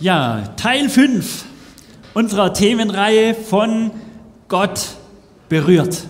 Ja, 0.00 0.54
Teil 0.56 0.88
5 0.88 1.44
unserer 2.14 2.54
Themenreihe 2.54 3.34
von 3.34 3.90
Gott 4.46 4.90
berührt. 5.48 6.04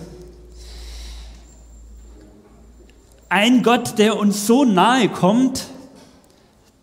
Ein 3.29 3.63
Gott, 3.63 3.97
der 3.97 4.19
uns 4.19 4.45
so 4.45 4.63
nahe 4.63 5.09
kommt, 5.09 5.69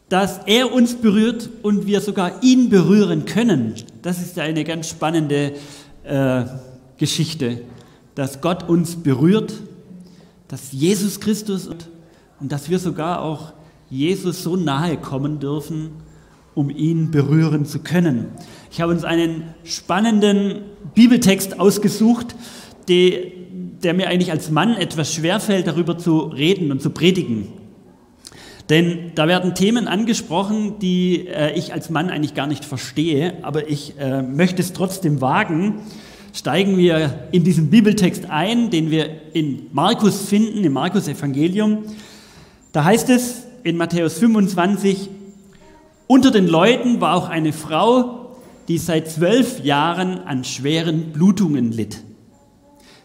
dass 0.08 0.40
er 0.46 0.72
uns 0.72 0.96
berührt 0.96 1.48
und 1.62 1.86
wir 1.86 2.00
sogar 2.00 2.42
ihn 2.42 2.70
berühren 2.70 3.24
können. 3.24 3.76
Das 4.02 4.20
ist 4.20 4.36
eine 4.40 4.64
ganz 4.64 4.88
spannende 4.88 5.52
äh, 6.02 6.42
Geschichte, 6.96 7.60
dass 8.16 8.40
Gott 8.40 8.68
uns 8.68 8.96
berührt, 8.96 9.54
dass 10.48 10.72
Jesus 10.72 11.20
Christus 11.20 11.68
und 11.68 11.88
dass 12.40 12.68
wir 12.68 12.80
sogar 12.80 13.22
auch 13.22 13.52
Jesus 13.90 14.42
so 14.42 14.56
nahe 14.56 14.96
kommen 14.96 15.38
dürfen, 15.38 16.04
um 16.56 16.70
ihn 16.70 17.10
berühren 17.10 17.66
zu 17.66 17.80
können. 17.80 18.28
Ich 18.72 18.80
habe 18.80 18.90
uns 18.90 19.04
einen 19.04 19.54
spannenden 19.62 20.62
Bibeltext 20.94 21.60
ausgesucht, 21.60 22.34
die, 22.88 23.32
der 23.84 23.92
mir 23.92 24.08
eigentlich 24.08 24.32
als 24.32 24.50
Mann 24.50 24.74
etwas 24.74 25.12
schwerfällt, 25.12 25.66
darüber 25.66 25.98
zu 25.98 26.18
reden 26.20 26.72
und 26.72 26.80
zu 26.80 26.90
predigen. 26.90 27.48
Denn 28.70 29.12
da 29.14 29.28
werden 29.28 29.54
Themen 29.54 29.86
angesprochen, 29.86 30.78
die 30.80 31.28
äh, 31.28 31.56
ich 31.56 31.74
als 31.74 31.90
Mann 31.90 32.08
eigentlich 32.08 32.34
gar 32.34 32.46
nicht 32.46 32.64
verstehe, 32.64 33.34
aber 33.42 33.68
ich 33.68 33.98
äh, 33.98 34.22
möchte 34.22 34.62
es 34.62 34.72
trotzdem 34.72 35.20
wagen. 35.20 35.82
Steigen 36.32 36.78
wir 36.78 37.28
in 37.32 37.44
diesen 37.44 37.68
Bibeltext 37.68 38.30
ein, 38.30 38.70
den 38.70 38.90
wir 38.90 39.10
in 39.34 39.66
Markus 39.72 40.26
finden, 40.26 40.64
im 40.64 40.72
Markus 40.72 41.06
Evangelium. 41.06 41.84
Da 42.72 42.84
heißt 42.84 43.10
es 43.10 43.46
in 43.62 43.76
Matthäus 43.76 44.18
25, 44.18 45.10
unter 46.06 46.30
den 46.30 46.46
Leuten 46.46 47.00
war 47.00 47.14
auch 47.14 47.28
eine 47.28 47.52
Frau, 47.52 48.36
die 48.68 48.78
seit 48.78 49.10
zwölf 49.10 49.64
Jahren 49.64 50.18
an 50.24 50.44
schweren 50.44 51.12
Blutungen 51.12 51.72
litt. 51.72 52.02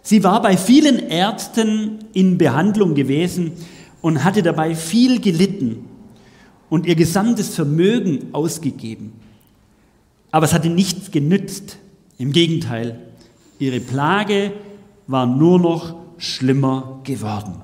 Sie 0.02 0.24
war 0.24 0.42
bei 0.42 0.58
vielen 0.58 1.10
Ärzten 1.10 2.06
in 2.14 2.38
Behandlung 2.38 2.96
gewesen 2.96 3.54
und 4.02 4.24
hatte 4.24 4.42
dabei 4.42 4.76
viel 4.76 5.22
gelitten 5.22 5.86
und 6.70 6.88
ihr 6.88 6.96
gesamtes 6.96 7.54
Vermögen 7.54 8.30
ausgegeben. 8.34 9.14
Aber 10.32 10.46
es 10.46 10.54
hatte 10.54 10.70
nichts 10.70 11.12
genützt. 11.12 11.78
Im 12.18 12.32
Gegenteil, 12.32 13.00
ihre 13.60 13.80
Plage 13.80 14.54
war 15.08 15.26
nur 15.26 15.60
noch 15.60 15.96
schlimmer 16.18 17.02
geworden. 17.04 17.62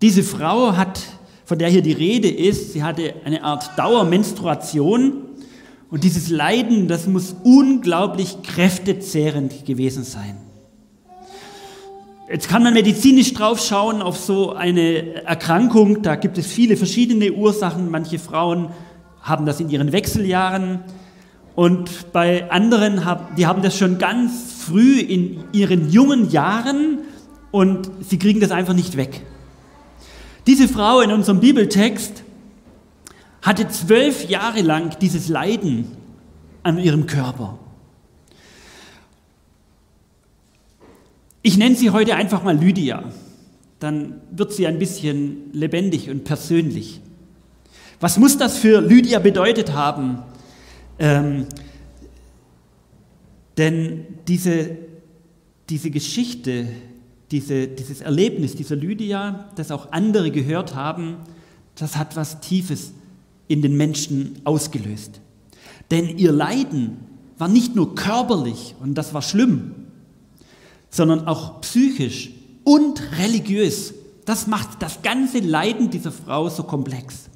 Diese 0.00 0.22
Frau 0.22 0.76
hat 0.76 1.02
von 1.50 1.58
der 1.58 1.68
hier 1.68 1.82
die 1.82 1.90
Rede 1.90 2.28
ist, 2.28 2.74
sie 2.74 2.84
hatte 2.84 3.12
eine 3.24 3.42
Art 3.42 3.76
Dauermenstruation 3.76 5.14
und 5.90 6.04
dieses 6.04 6.30
Leiden, 6.30 6.86
das 6.86 7.08
muss 7.08 7.34
unglaublich 7.42 8.44
kräftezehrend 8.44 9.66
gewesen 9.66 10.04
sein. 10.04 10.36
Jetzt 12.30 12.48
kann 12.48 12.62
man 12.62 12.72
medizinisch 12.72 13.34
drauf 13.34 13.58
schauen 13.58 14.00
auf 14.00 14.16
so 14.16 14.52
eine 14.52 15.24
Erkrankung, 15.24 16.02
da 16.02 16.14
gibt 16.14 16.38
es 16.38 16.46
viele 16.46 16.76
verschiedene 16.76 17.32
Ursachen. 17.32 17.90
Manche 17.90 18.20
Frauen 18.20 18.68
haben 19.20 19.44
das 19.44 19.58
in 19.58 19.70
ihren 19.70 19.90
Wechseljahren 19.90 20.84
und 21.56 22.12
bei 22.12 22.48
anderen, 22.48 23.02
die 23.36 23.48
haben 23.48 23.62
das 23.62 23.76
schon 23.76 23.98
ganz 23.98 24.52
früh 24.56 25.00
in 25.00 25.42
ihren 25.50 25.90
jungen 25.90 26.30
Jahren 26.30 26.98
und 27.50 27.90
sie 28.08 28.20
kriegen 28.20 28.38
das 28.38 28.52
einfach 28.52 28.74
nicht 28.74 28.96
weg. 28.96 29.22
Diese 30.50 30.66
Frau 30.66 31.00
in 31.00 31.12
unserem 31.12 31.38
Bibeltext 31.38 32.24
hatte 33.40 33.68
zwölf 33.68 34.28
Jahre 34.28 34.62
lang 34.62 34.98
dieses 34.98 35.28
Leiden 35.28 35.96
an 36.64 36.76
ihrem 36.76 37.06
Körper. 37.06 37.56
Ich 41.42 41.56
nenne 41.56 41.76
sie 41.76 41.90
heute 41.90 42.16
einfach 42.16 42.42
mal 42.42 42.58
Lydia. 42.58 43.12
Dann 43.78 44.22
wird 44.32 44.52
sie 44.52 44.66
ein 44.66 44.80
bisschen 44.80 45.52
lebendig 45.52 46.10
und 46.10 46.24
persönlich. 46.24 47.00
Was 48.00 48.18
muss 48.18 48.36
das 48.36 48.58
für 48.58 48.80
Lydia 48.80 49.20
bedeutet 49.20 49.72
haben? 49.72 50.18
Ähm, 50.98 51.46
denn 53.56 54.04
diese, 54.26 54.78
diese 55.68 55.92
Geschichte 55.92 56.66
diese, 57.30 57.68
dieses 57.68 58.00
Erlebnis 58.00 58.56
dieser 58.56 58.76
Lydia, 58.76 59.48
das 59.56 59.70
auch 59.70 59.92
andere 59.92 60.30
gehört 60.30 60.74
haben, 60.74 61.16
das 61.76 61.96
hat 61.96 62.16
was 62.16 62.40
Tiefes 62.40 62.92
in 63.48 63.62
den 63.62 63.76
Menschen 63.76 64.40
ausgelöst. 64.44 65.20
Denn 65.90 66.18
ihr 66.18 66.32
Leiden 66.32 66.98
war 67.38 67.48
nicht 67.48 67.74
nur 67.74 67.94
körperlich, 67.94 68.74
und 68.80 68.94
das 68.94 69.14
war 69.14 69.22
schlimm, 69.22 69.74
sondern 70.90 71.26
auch 71.26 71.60
psychisch 71.60 72.30
und 72.64 73.00
religiös. 73.18 73.94
Das 74.24 74.46
macht 74.46 74.82
das 74.82 75.02
ganze 75.02 75.38
Leiden 75.38 75.90
dieser 75.90 76.12
Frau 76.12 76.48
so 76.48 76.64
komplex. 76.64 77.30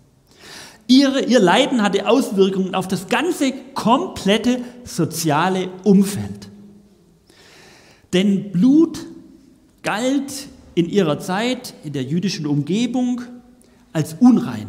Ihre, 0.87 1.25
ihr 1.25 1.41
Leiden 1.41 1.82
hatte 1.82 2.06
Auswirkungen 2.06 2.75
auf 2.75 2.88
das 2.88 3.09
ganze 3.09 3.53
komplette 3.75 4.61
soziale 4.84 5.71
Umfeld. 5.82 6.50
Denn 8.12 8.53
Blut 8.53 8.99
galt 9.84 10.49
in 10.75 10.89
ihrer 10.89 11.21
Zeit 11.21 11.75
in 11.84 11.93
der 11.93 12.03
jüdischen 12.03 12.47
Umgebung 12.47 13.22
als 13.93 14.15
unrein. 14.15 14.67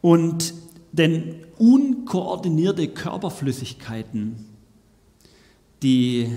Und 0.00 0.54
denn 0.92 1.34
unkoordinierte 1.58 2.88
Körperflüssigkeiten, 2.88 4.36
die 5.82 6.28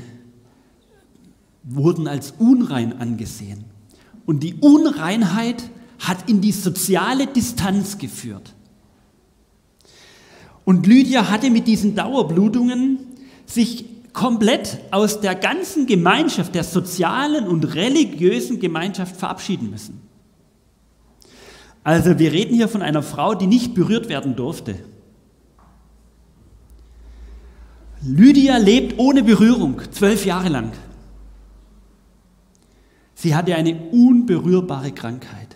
wurden 1.64 2.08
als 2.08 2.34
unrein 2.38 3.00
angesehen. 3.00 3.64
Und 4.26 4.44
die 4.44 4.56
Unreinheit 4.56 5.70
hat 6.00 6.30
in 6.30 6.42
die 6.42 6.52
soziale 6.52 7.28
Distanz 7.28 7.98
geführt. 7.98 8.54
Und 10.66 10.88
Lydia 10.88 11.30
hatte 11.30 11.50
mit 11.50 11.68
diesen 11.68 11.96
Dauerblutungen 11.96 13.00
sich 13.46 13.86
komplett 14.14 14.80
aus 14.92 15.22
der 15.22 15.36
ganzen 15.36 15.86
Gemeinschaft, 15.86 16.54
der 16.56 16.64
sozialen 16.64 17.48
und 17.48 17.76
religiösen 17.76 18.60
Gemeinschaft 18.60 19.16
verabschieden 19.16 19.70
müssen. 19.70 20.02
Also 21.84 22.20
wir 22.20 22.32
reden 22.32 22.56
hier 22.56 22.68
von 22.68 22.82
einer 22.82 23.02
Frau, 23.02 23.34
die 23.34 23.48
nicht 23.48 23.74
berührt 23.74 24.10
werden 24.10 24.36
durfte. 24.36 24.76
Lydia 28.04 28.58
lebt 28.58 29.00
ohne 29.00 29.24
Berührung, 29.24 29.82
zwölf 29.92 30.26
Jahre 30.26 30.50
lang. 30.50 30.72
Sie 33.14 33.36
hatte 33.36 33.56
eine 33.56 33.76
unberührbare 33.92 34.92
Krankheit. 34.92 35.56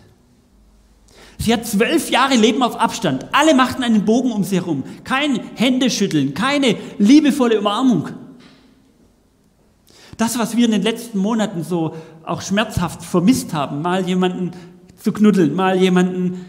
Sie 1.38 1.52
hat 1.52 1.66
zwölf 1.66 2.10
Jahre 2.10 2.36
Leben 2.36 2.62
auf 2.62 2.76
Abstand. 2.76 3.26
Alle 3.32 3.54
machten 3.54 3.82
einen 3.82 4.04
Bogen 4.04 4.32
um 4.32 4.44
sie 4.44 4.56
herum. 4.56 4.84
Kein 5.04 5.40
Händeschütteln, 5.56 6.34
keine 6.34 6.76
liebevolle 6.98 7.58
Umarmung. 7.58 8.08
Das, 10.16 10.38
was 10.38 10.56
wir 10.56 10.64
in 10.64 10.70
den 10.70 10.82
letzten 10.82 11.18
Monaten 11.18 11.62
so 11.62 11.94
auch 12.24 12.40
schmerzhaft 12.40 13.02
vermisst 13.02 13.52
haben, 13.52 13.82
mal 13.82 14.06
jemanden 14.06 14.52
zu 14.96 15.12
knuddeln, 15.12 15.54
mal 15.54 15.76
jemanden 15.76 16.46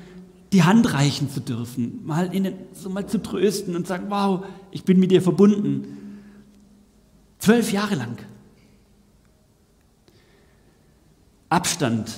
die 0.54 0.64
Hand 0.64 0.94
reichen 0.94 1.30
zu 1.30 1.42
dürfen, 1.42 2.06
mal 2.06 2.34
ihnen 2.34 2.54
so 2.74 2.90
mal 2.90 3.06
zu 3.06 3.22
trösten 3.22 3.76
und 3.76 3.86
sagen, 3.86 4.06
wow, 4.10 4.46
ich 4.72 4.84
bin 4.84 5.00
mit 5.00 5.12
dir 5.12 5.22
verbunden. 5.22 6.22
Zwölf 7.40 7.72
Jahre 7.72 7.96
lang. 7.96 8.18
Abstand 11.50 12.12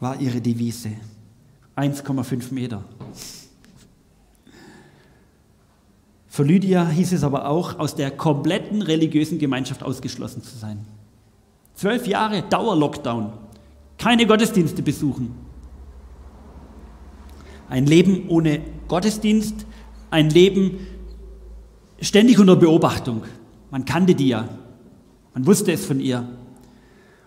war 0.00 0.20
ihre 0.20 0.40
Devise. 0.40 0.90
1,5 1.76 2.52
Meter. 2.52 2.84
Für 6.32 6.44
Lydia 6.44 6.88
hieß 6.88 7.12
es 7.12 7.24
aber 7.24 7.46
auch, 7.46 7.78
aus 7.78 7.94
der 7.94 8.10
kompletten 8.10 8.80
religiösen 8.80 9.38
Gemeinschaft 9.38 9.82
ausgeschlossen 9.82 10.42
zu 10.42 10.56
sein. 10.56 10.86
Zwölf 11.74 12.06
Jahre 12.06 12.40
Dauerlockdown, 12.40 13.34
keine 13.98 14.26
Gottesdienste 14.26 14.82
besuchen. 14.82 15.34
Ein 17.68 17.84
Leben 17.84 18.30
ohne 18.30 18.62
Gottesdienst, 18.88 19.66
ein 20.10 20.30
Leben 20.30 20.78
ständig 22.00 22.38
unter 22.38 22.56
Beobachtung. 22.56 23.24
Man 23.70 23.84
kannte 23.84 24.14
die 24.14 24.28
ja, 24.28 24.48
man 25.34 25.46
wusste 25.46 25.70
es 25.70 25.84
von 25.84 26.00
ihr. 26.00 26.26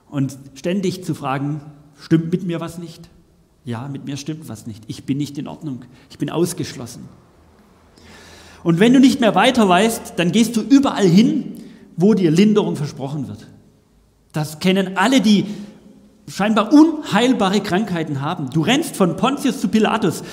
Und 0.09 0.35
ständig 0.55 1.03
zu 1.03 1.13
fragen, 1.13 1.61
stimmt 1.99 2.31
mit 2.31 2.41
mir 2.41 2.59
was 2.59 2.79
nicht? 2.79 3.07
Ja, 3.65 3.87
mit 3.87 4.05
mir 4.05 4.17
stimmt 4.17 4.49
was 4.49 4.65
nicht. 4.65 4.83
Ich 4.87 5.03
bin 5.05 5.19
nicht 5.19 5.37
in 5.37 5.47
Ordnung. 5.47 5.85
Ich 6.09 6.17
bin 6.17 6.31
ausgeschlossen. 6.31 7.07
Und 8.65 8.79
wenn 8.79 8.93
du 8.93 8.99
nicht 8.99 9.21
mehr 9.21 9.35
weiter 9.35 9.69
weißt, 9.69 10.13
dann 10.15 10.31
gehst 10.31 10.57
du 10.57 10.61
überall 10.61 11.05
hin, 11.05 11.53
wo 11.97 12.15
dir 12.15 12.31
Linderung 12.31 12.75
versprochen 12.75 13.27
wird. 13.27 13.45
Das 14.33 14.57
kennen 14.57 14.97
alle, 14.97 15.21
die 15.21 15.45
scheinbar 16.27 16.73
unheilbare 16.73 17.61
Krankheiten 17.61 18.21
haben. 18.21 18.49
Du 18.49 18.61
rennst 18.61 18.95
von 18.95 19.17
Pontius 19.17 19.61
zu 19.61 19.67
Pilatus 19.67 20.23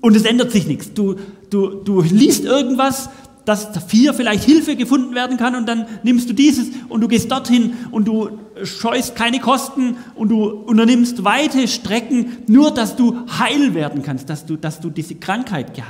und 0.00 0.16
es 0.16 0.24
ändert 0.24 0.50
sich 0.50 0.66
nichts. 0.66 0.94
Du, 0.94 1.14
du, 1.50 1.74
du 1.84 2.00
liest 2.02 2.44
irgendwas, 2.44 3.08
dass 3.44 3.70
dafür 3.70 4.14
vielleicht 4.14 4.42
Hilfe 4.42 4.74
gefunden 4.74 5.14
werden 5.14 5.36
kann 5.36 5.54
und 5.54 5.68
dann 5.68 5.86
nimmst 6.02 6.28
du 6.28 6.32
dieses 6.32 6.70
und 6.88 7.02
du 7.02 7.06
gehst 7.06 7.30
dorthin 7.30 7.74
und 7.92 8.08
du 8.08 8.30
scheust 8.64 9.14
keine 9.14 9.38
Kosten 9.38 9.96
und 10.16 10.28
du 10.28 10.42
unternimmst 10.42 11.22
weite 11.22 11.68
Strecken, 11.68 12.38
nur 12.48 12.74
dass 12.74 12.96
du 12.96 13.20
heil 13.38 13.74
werden 13.74 14.02
kannst, 14.02 14.28
dass 14.28 14.44
du, 14.44 14.56
dass 14.56 14.80
du 14.80 14.90
diese 14.90 15.14
Krankheit 15.14 15.80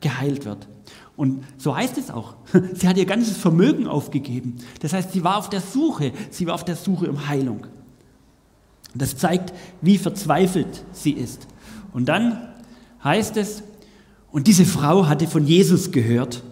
geheilt 0.00 0.46
wird. 0.46 0.66
Und 1.16 1.44
so 1.56 1.74
heißt 1.74 1.96
es 1.98 2.10
auch. 2.10 2.36
Sie 2.74 2.86
hat 2.86 2.96
ihr 2.96 3.06
ganzes 3.06 3.36
Vermögen 3.36 3.86
aufgegeben. 3.86 4.56
Das 4.80 4.92
heißt, 4.92 5.12
sie 5.12 5.24
war 5.24 5.38
auf 5.38 5.48
der 5.48 5.60
Suche. 5.62 6.12
Sie 6.30 6.46
war 6.46 6.54
auf 6.54 6.64
der 6.64 6.76
Suche 6.76 7.10
um 7.10 7.28
Heilung. 7.28 7.66
Das 8.94 9.16
zeigt, 9.16 9.52
wie 9.80 9.98
verzweifelt 9.98 10.84
sie 10.92 11.12
ist. 11.12 11.46
Und 11.92 12.06
dann 12.06 12.48
heißt 13.02 13.36
es, 13.36 13.62
und 14.30 14.46
diese 14.46 14.66
Frau 14.66 15.06
hatte 15.06 15.26
von 15.26 15.46
Jesus 15.46 15.90
gehört. 15.92 16.42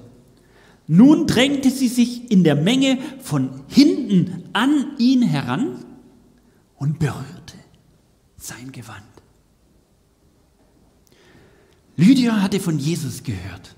Nun 0.86 1.26
drängte 1.26 1.70
sie 1.70 1.88
sich 1.88 2.30
in 2.30 2.44
der 2.44 2.54
Menge 2.54 2.98
von 3.20 3.62
hinten 3.68 4.44
an 4.52 4.92
ihn 4.98 5.22
heran 5.22 5.84
und 6.76 6.98
berührte 6.98 7.56
sein 8.36 8.72
Gewand. 8.72 9.02
Lydia 11.96 12.42
hatte 12.42 12.60
von 12.60 12.78
Jesus 12.78 13.22
gehört. 13.22 13.74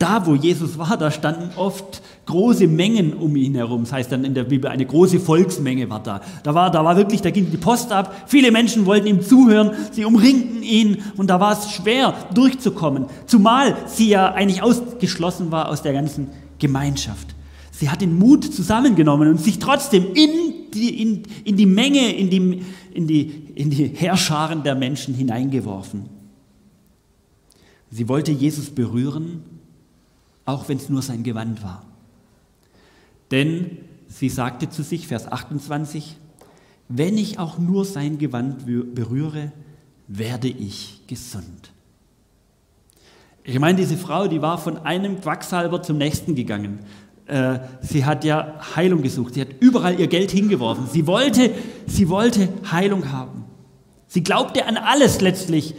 Da, 0.00 0.24
wo 0.24 0.34
Jesus 0.34 0.78
war, 0.78 0.96
da 0.96 1.10
standen 1.10 1.50
oft 1.56 2.00
große 2.24 2.66
Mengen 2.66 3.12
um 3.12 3.36
ihn 3.36 3.54
herum. 3.54 3.82
Das 3.82 3.92
heißt 3.92 4.10
dann 4.10 4.24
in 4.24 4.32
der 4.32 4.44
Bibel, 4.44 4.70
eine 4.70 4.86
große 4.86 5.20
Volksmenge 5.20 5.90
war 5.90 6.02
da. 6.02 6.22
Da 6.42 6.54
war, 6.54 6.70
da 6.70 6.82
war 6.82 6.96
wirklich, 6.96 7.20
da 7.20 7.30
ging 7.30 7.50
die 7.50 7.58
Post 7.58 7.92
ab. 7.92 8.24
Viele 8.26 8.50
Menschen 8.50 8.86
wollten 8.86 9.06
ihm 9.06 9.20
zuhören. 9.20 9.72
Sie 9.92 10.06
umringten 10.06 10.62
ihn 10.62 11.02
und 11.18 11.28
da 11.28 11.38
war 11.38 11.52
es 11.52 11.72
schwer 11.72 12.14
durchzukommen. 12.32 13.08
Zumal 13.26 13.76
sie 13.84 14.08
ja 14.08 14.32
eigentlich 14.32 14.62
ausgeschlossen 14.62 15.50
war 15.50 15.68
aus 15.68 15.82
der 15.82 15.92
ganzen 15.92 16.28
Gemeinschaft. 16.58 17.34
Sie 17.70 17.90
hat 17.90 18.00
den 18.00 18.18
Mut 18.18 18.54
zusammengenommen 18.54 19.28
und 19.28 19.38
sich 19.38 19.58
trotzdem 19.58 20.14
in 20.14 20.70
die, 20.72 21.02
in, 21.02 21.22
in 21.44 21.58
die 21.58 21.66
Menge, 21.66 22.10
in 22.16 22.30
die, 22.30 22.62
in, 22.94 23.06
die, 23.06 23.48
in 23.54 23.68
die 23.68 23.88
Herrscharen 23.88 24.62
der 24.62 24.76
Menschen 24.76 25.12
hineingeworfen. 25.12 26.04
Sie 27.90 28.08
wollte 28.08 28.32
Jesus 28.32 28.70
berühren 28.70 29.59
auch 30.50 30.68
wenn 30.68 30.78
es 30.78 30.88
nur 30.88 31.02
sein 31.02 31.22
Gewand 31.22 31.62
war. 31.62 31.84
Denn 33.30 33.78
sie 34.08 34.28
sagte 34.28 34.68
zu 34.68 34.82
sich, 34.82 35.06
Vers 35.06 35.30
28, 35.30 36.16
wenn 36.88 37.16
ich 37.16 37.38
auch 37.38 37.58
nur 37.58 37.84
sein 37.84 38.18
Gewand 38.18 38.66
berühre, 38.66 39.52
werde 40.08 40.48
ich 40.48 41.02
gesund. 41.06 41.70
Ich 43.44 43.58
meine, 43.58 43.78
diese 43.78 43.96
Frau, 43.96 44.26
die 44.26 44.42
war 44.42 44.58
von 44.58 44.78
einem 44.78 45.20
Quacksalber 45.20 45.82
zum 45.82 45.98
nächsten 45.98 46.34
gegangen. 46.34 46.80
Äh, 47.26 47.60
sie 47.80 48.04
hat 48.04 48.24
ja 48.24 48.54
Heilung 48.74 49.02
gesucht. 49.02 49.34
Sie 49.34 49.40
hat 49.40 49.48
überall 49.60 49.98
ihr 49.98 50.08
Geld 50.08 50.32
hingeworfen. 50.32 50.86
Sie 50.88 51.06
wollte, 51.06 51.52
sie 51.86 52.08
wollte 52.08 52.48
Heilung 52.70 53.12
haben. 53.12 53.44
Sie 54.08 54.24
glaubte 54.24 54.66
an 54.66 54.76
alles 54.76 55.20
letztlich, 55.20 55.74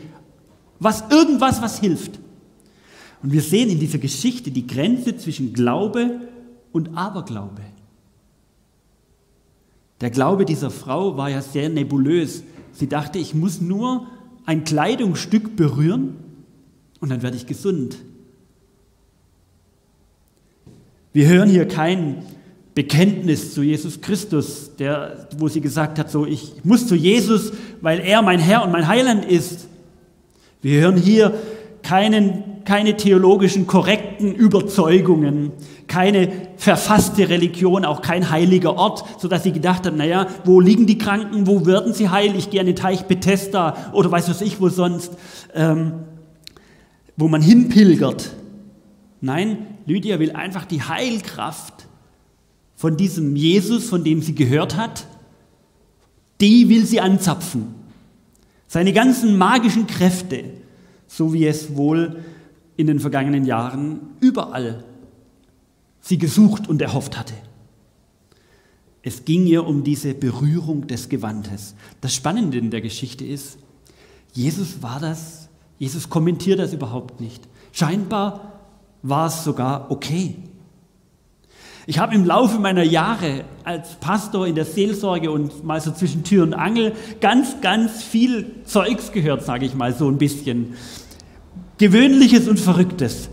was 0.80 1.04
irgendwas, 1.12 1.62
was 1.62 1.80
hilft. 1.80 2.20
Und 3.24 3.32
wir 3.32 3.42
sehen 3.42 3.70
in 3.70 3.80
dieser 3.80 4.00
Geschichte 4.00 4.52
die 4.52 4.68
Grenze 4.68 5.16
zwischen 5.18 5.54
Glaube 5.54 6.22
und 6.72 6.98
Aberglaube. 6.98 7.62
Der 10.02 10.10
Glaube 10.10 10.46
dieser 10.46 10.72
Frau 10.72 11.18
war 11.18 11.30
ja 11.30 11.42
sehr 11.42 11.70
nebulös. 11.70 12.44
Sie 12.74 12.88
dachte, 12.88 13.20
ich 13.20 13.36
muss 13.36 13.62
nur 13.62 14.08
ein 14.46 14.64
Kleidungsstück 14.64 15.56
berühren 15.56 16.16
und 17.00 17.10
dann 17.10 17.22
werde 17.22 17.38
ich 17.38 17.46
gesund. 17.46 17.98
Wir 21.14 21.28
hören 21.28 21.50
hier 21.50 21.68
kein 21.68 22.24
Bekenntnis 22.74 23.54
zu 23.54 23.62
Jesus 23.62 24.02
Christus, 24.02 24.72
der, 24.78 25.28
wo 25.38 25.48
sie 25.50 25.62
gesagt 25.62 26.00
hat, 26.00 26.10
so 26.10 26.26
ich 26.26 26.54
muss 26.64 26.88
zu 26.88 26.96
Jesus, 26.96 27.52
weil 27.82 28.00
er 28.00 28.22
mein 28.22 28.40
Herr 28.40 28.64
und 28.64 28.72
mein 28.72 28.88
Heiland 28.88 29.26
ist. 29.26 29.68
Wir 30.62 30.82
hören 30.82 30.98
hier 30.98 31.34
keinen 31.84 32.44
keine 32.66 32.98
theologischen 32.98 33.68
korrekten 33.68 34.34
Überzeugungen, 34.34 35.52
keine 35.88 36.32
verfasste 36.58 37.30
Religion, 37.30 37.86
auch 37.86 38.02
kein 38.02 38.30
heiliger 38.30 38.76
Ort, 38.76 39.04
sodass 39.20 39.44
sie 39.44 39.52
gedacht 39.52 39.86
haben, 39.86 39.98
naja, 39.98 40.28
wo 40.46 40.60
liegen 40.60 40.86
die 40.86 40.98
Kranken, 40.98 41.48
wo 41.48 41.66
werden 41.66 41.94
sie 41.94 42.10
heil? 42.10 42.36
Ich 42.36 42.50
gehe 42.50 42.60
an 42.60 42.66
den 42.66 42.76
Teich 42.76 43.04
Bethesda 43.04 43.92
oder 43.94 44.12
weiß 44.12 44.30
was 44.30 44.42
ich 44.42 44.62
wo 44.62 44.70
sonst, 44.70 45.12
ähm, 45.54 45.94
wo 47.18 47.28
man 47.28 47.42
hinpilgert. 47.42 48.32
Nein, 49.22 49.58
Lydia 49.86 50.20
will 50.20 50.32
einfach 50.32 50.66
die 50.66 50.82
Heilkraft 50.82 51.88
von 52.76 52.98
diesem 52.98 53.36
Jesus, 53.36 53.90
von 53.90 54.04
dem 54.04 54.22
sie 54.22 54.34
gehört 54.34 54.76
hat, 54.78 55.06
die 56.40 56.70
will 56.70 56.86
sie 56.86 57.00
anzapfen. 57.00 57.76
Seine 58.68 58.94
ganzen 58.94 59.38
magischen 59.38 59.86
Kräfte, 59.86 60.46
so 61.08 61.34
wie 61.34 61.46
es 61.46 61.76
wohl 61.76 62.24
in 62.82 62.88
den 62.88 63.00
vergangenen 63.00 63.46
Jahren 63.46 64.02
überall 64.20 64.84
sie 66.02 66.18
gesucht 66.18 66.68
und 66.68 66.82
erhofft 66.82 67.18
hatte. 67.18 67.36
Es 69.04 69.26
ging 69.26 69.46
ihr 69.46 69.66
um 69.66 69.84
diese 69.84 70.14
Berührung 70.14 70.88
des 70.88 71.10
Gewandes. 71.10 71.76
Das 72.02 72.14
Spannende 72.14 72.58
in 72.58 72.72
der 72.72 72.82
Geschichte 72.82 73.26
ist, 73.26 73.58
Jesus 74.34 74.82
war 74.84 75.00
das, 75.00 75.50
Jesus 75.80 76.10
kommentiert 76.10 76.60
das 76.60 76.74
überhaupt 76.74 77.20
nicht. 77.20 77.48
Scheinbar 77.72 78.60
war 79.02 79.28
es 79.28 79.44
sogar 79.44 79.90
okay. 79.90 80.36
Ich 81.88 81.98
habe 81.98 82.14
im 82.14 82.26
Laufe 82.26 82.60
meiner 82.60 82.84
Jahre 82.84 83.44
als 83.64 83.96
Pastor 83.96 84.46
in 84.46 84.54
der 84.54 84.66
Seelsorge 84.66 85.32
und 85.32 85.64
mal 85.64 85.82
so 85.82 85.92
zwischen 85.92 86.24
Tür 86.24 86.44
und 86.44 86.54
Angel 86.54 86.94
ganz, 87.20 87.60
ganz 87.62 88.04
viel 88.04 88.64
Zeugs 88.66 89.12
gehört, 89.12 89.44
sage 89.44 89.66
ich 89.66 89.74
mal 89.74 89.94
so 89.94 90.08
ein 90.08 90.20
bisschen. 90.20 90.76
Gewöhnliches 91.82 92.48
und 92.48 92.60
Verrücktes. 92.60 93.28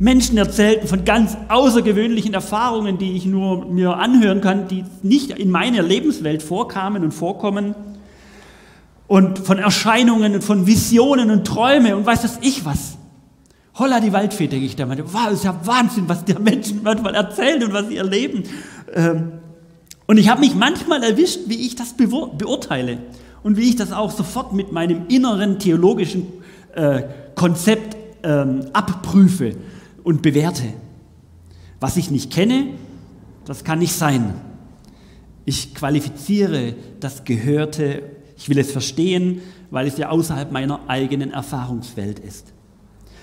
Menschen 0.00 0.36
erzählten 0.38 0.88
von 0.88 1.04
ganz 1.04 1.36
außergewöhnlichen 1.48 2.34
Erfahrungen, 2.34 2.98
die 2.98 3.12
ich 3.12 3.26
nur 3.26 3.64
mir 3.66 3.96
anhören 3.96 4.40
kann, 4.40 4.66
die 4.66 4.84
nicht 5.04 5.30
in 5.30 5.52
meiner 5.52 5.82
Lebenswelt 5.82 6.42
vorkamen 6.42 7.04
und 7.04 7.12
vorkommen. 7.12 7.76
Und 9.06 9.38
von 9.38 9.58
Erscheinungen 9.58 10.34
und 10.34 10.42
von 10.42 10.66
Visionen 10.66 11.30
und 11.30 11.46
Träumen 11.46 11.94
und 11.94 12.04
weiß 12.04 12.22
das 12.22 12.40
ich 12.42 12.64
was. 12.64 12.98
Holla 13.78 14.00
die 14.00 14.12
Waldfee, 14.12 14.48
denke 14.48 14.66
ich 14.66 14.74
da 14.74 14.84
mal. 14.84 14.98
Wow, 15.12 15.30
ist 15.30 15.44
ja 15.44 15.56
Wahnsinn, 15.62 16.08
was 16.08 16.24
der 16.24 16.40
Menschen 16.40 16.80
manchmal 16.82 17.14
erzählen 17.14 17.62
und 17.62 17.72
was 17.72 17.86
sie 17.86 17.98
erleben. 17.98 18.42
Ähm, 18.94 19.30
und 20.08 20.16
ich 20.16 20.28
habe 20.28 20.40
mich 20.40 20.56
manchmal 20.56 21.04
erwischt, 21.04 21.42
wie 21.46 21.64
ich 21.64 21.76
das 21.76 21.94
beurteile 21.94 22.98
und 23.44 23.56
wie 23.56 23.68
ich 23.68 23.76
das 23.76 23.92
auch 23.92 24.10
sofort 24.10 24.54
mit 24.54 24.72
meinem 24.72 25.06
inneren 25.06 25.60
theologischen 25.60 26.26
äh, 26.76 27.02
Konzept 27.34 27.96
ähm, 28.22 28.66
abprüfe 28.72 29.56
und 30.04 30.22
bewerte. 30.22 30.74
Was 31.80 31.96
ich 31.96 32.10
nicht 32.10 32.32
kenne, 32.32 32.74
das 33.44 33.64
kann 33.64 33.78
nicht 33.78 33.92
sein. 33.92 34.34
Ich 35.44 35.74
qualifiziere 35.74 36.74
das 37.00 37.24
Gehörte, 37.24 38.02
ich 38.36 38.48
will 38.48 38.58
es 38.58 38.72
verstehen, 38.72 39.40
weil 39.70 39.86
es 39.86 39.96
ja 39.96 40.10
außerhalb 40.10 40.52
meiner 40.52 40.80
eigenen 40.88 41.32
Erfahrungswelt 41.32 42.18
ist. 42.18 42.52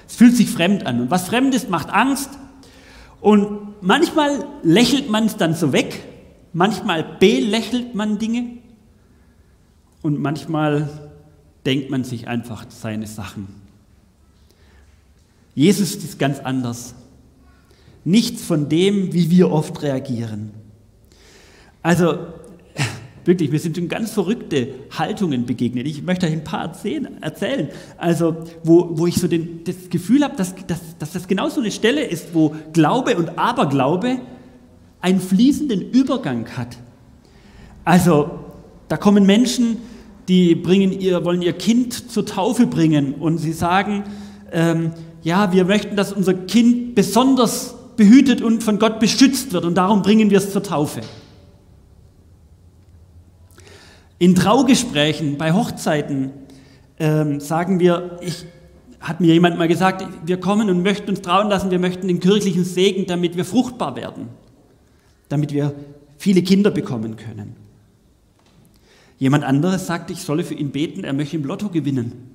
Es 0.07 0.15
fühlt 0.15 0.35
sich 0.35 0.49
fremd 0.49 0.85
an 0.85 1.01
und 1.01 1.11
was 1.11 1.27
fremd 1.27 1.53
ist, 1.53 1.69
macht 1.69 1.89
Angst 1.89 2.29
und 3.21 3.81
manchmal 3.81 4.45
lächelt 4.63 5.09
man 5.09 5.25
es 5.25 5.37
dann 5.37 5.53
so 5.53 5.73
weg, 5.73 6.03
manchmal 6.53 7.03
belächelt 7.19 7.95
man 7.95 8.17
Dinge 8.17 8.57
und 10.01 10.19
manchmal 10.19 11.12
denkt 11.65 11.89
man 11.89 12.03
sich 12.03 12.27
einfach 12.27 12.65
seine 12.69 13.07
Sachen. 13.07 13.47
Jesus 15.55 15.95
ist 15.95 16.19
ganz 16.19 16.39
anders. 16.39 16.95
Nichts 18.05 18.43
von 18.43 18.69
dem, 18.69 19.13
wie 19.13 19.29
wir 19.29 19.51
oft 19.51 19.81
reagieren. 19.81 20.51
Also 21.81 22.17
wirklich, 23.25 23.51
wir 23.51 23.59
sind 23.59 23.77
schon 23.77 23.87
ganz 23.87 24.11
verrückte 24.11 24.69
Haltungen 24.97 25.45
begegnet. 25.45 25.87
Ich 25.87 26.03
möchte 26.03 26.25
euch 26.25 26.33
ein 26.33 26.43
paar 26.43 26.63
erzählen. 27.21 27.69
Also, 27.97 28.35
wo, 28.63 28.97
wo 28.97 29.07
ich 29.07 29.15
so 29.15 29.27
den, 29.27 29.63
das 29.63 29.89
Gefühl 29.89 30.23
habe, 30.23 30.35
dass, 30.35 30.55
dass, 30.67 30.97
dass 30.97 31.13
das 31.13 31.27
genau 31.27 31.49
so 31.49 31.61
eine 31.61 31.71
Stelle 31.71 32.03
ist, 32.03 32.33
wo 32.33 32.55
Glaube 32.73 33.15
und 33.15 33.37
Aberglaube 33.37 34.19
einen 34.99 35.19
fließenden 35.19 35.91
Übergang 35.91 36.47
hat. 36.57 36.77
Also, 37.85 38.39
da 38.87 38.97
kommen 38.97 39.25
Menschen, 39.25 39.77
die 40.27 40.55
bringen 40.55 40.91
ihr, 40.91 41.23
wollen 41.25 41.41
ihr 41.41 41.53
Kind 41.53 42.11
zur 42.11 42.25
Taufe 42.25 42.67
bringen 42.67 43.15
und 43.15 43.37
sie 43.37 43.53
sagen, 43.53 44.03
ähm, 44.51 44.91
ja, 45.21 45.51
wir 45.53 45.65
möchten, 45.65 45.95
dass 45.95 46.13
unser 46.13 46.33
Kind 46.33 46.95
besonders 46.95 47.75
behütet 47.95 48.41
und 48.41 48.63
von 48.63 48.79
Gott 48.79 48.99
beschützt 48.99 49.53
wird 49.53 49.65
und 49.65 49.75
darum 49.75 50.01
bringen 50.01 50.29
wir 50.29 50.37
es 50.37 50.51
zur 50.51 50.63
Taufe. 50.63 51.01
In 54.19 54.35
Traugesprächen, 54.35 55.37
bei 55.37 55.53
Hochzeiten 55.53 56.31
ähm, 56.99 57.39
sagen 57.39 57.79
wir, 57.79 58.19
ich, 58.21 58.45
hat 58.99 59.19
mir 59.19 59.33
jemand 59.33 59.57
mal 59.57 59.67
gesagt, 59.67 60.05
wir 60.25 60.39
kommen 60.39 60.69
und 60.69 60.81
möchten 60.81 61.09
uns 61.09 61.21
trauen 61.21 61.49
lassen, 61.49 61.71
wir 61.71 61.79
möchten 61.79 62.07
den 62.07 62.21
kirchlichen 62.21 62.63
Segen, 62.63 63.05
damit 63.05 63.35
wir 63.35 63.43
fruchtbar 63.43 63.95
werden, 63.97 64.29
damit 65.27 65.51
wir 65.51 65.73
viele 66.17 66.41
Kinder 66.41 66.71
bekommen 66.71 67.17
können. 67.17 67.62
Jemand 69.19 69.43
anderes 69.43 69.87
sagt, 69.87 70.11
ich 70.11 70.21
solle 70.21 70.43
für 70.43 70.53
ihn 70.53 70.71
beten, 70.71 71.03
er 71.03 71.13
möchte 71.13 71.37
im 71.37 71.45
Lotto 71.45 71.69
gewinnen. 71.69 72.33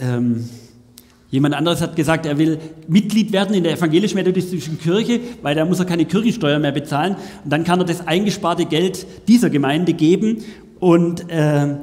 Ähm, 0.00 0.48
jemand 1.30 1.54
anderes 1.54 1.80
hat 1.80 1.96
gesagt, 1.96 2.26
er 2.26 2.38
will 2.38 2.58
Mitglied 2.86 3.32
werden 3.32 3.54
in 3.54 3.64
der 3.64 3.72
evangelisch-methodistischen 3.72 4.78
Kirche, 4.78 5.20
weil 5.42 5.54
da 5.54 5.64
muss 5.64 5.80
er 5.80 5.84
keine 5.84 6.04
Kirchensteuer 6.04 6.58
mehr 6.58 6.72
bezahlen. 6.72 7.16
Und 7.44 7.52
dann 7.52 7.64
kann 7.64 7.80
er 7.80 7.84
das 7.84 8.06
eingesparte 8.06 8.66
Geld 8.66 9.06
dieser 9.26 9.50
Gemeinde 9.50 9.92
geben 9.94 10.44
und, 10.80 11.28
äh, 11.28 11.76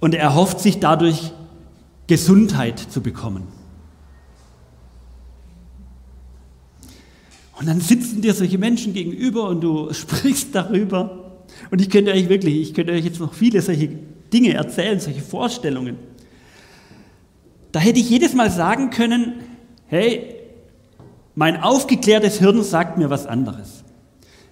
und 0.00 0.14
er 0.14 0.34
hofft 0.34 0.60
sich 0.60 0.80
dadurch 0.80 1.32
Gesundheit 2.06 2.78
zu 2.78 3.00
bekommen. 3.00 3.61
Und 7.58 7.68
dann 7.68 7.80
sitzen 7.80 8.22
dir 8.22 8.34
solche 8.34 8.58
Menschen 8.58 8.92
gegenüber 8.92 9.48
und 9.48 9.60
du 9.60 9.92
sprichst 9.94 10.54
darüber. 10.54 11.42
Und 11.70 11.80
ich 11.80 11.90
könnte 11.90 12.12
euch 12.12 12.28
wirklich, 12.28 12.60
ich 12.60 12.74
könnte 12.74 12.92
euch 12.92 13.04
jetzt 13.04 13.20
noch 13.20 13.34
viele 13.34 13.60
solche 13.60 13.90
Dinge 14.32 14.54
erzählen, 14.54 14.98
solche 14.98 15.20
Vorstellungen. 15.20 15.96
Da 17.72 17.80
hätte 17.80 18.00
ich 18.00 18.08
jedes 18.08 18.34
Mal 18.34 18.50
sagen 18.50 18.90
können, 18.90 19.34
hey, 19.86 20.34
mein 21.34 21.62
aufgeklärtes 21.62 22.38
Hirn 22.38 22.62
sagt 22.62 22.98
mir 22.98 23.10
was 23.10 23.26
anderes. 23.26 23.84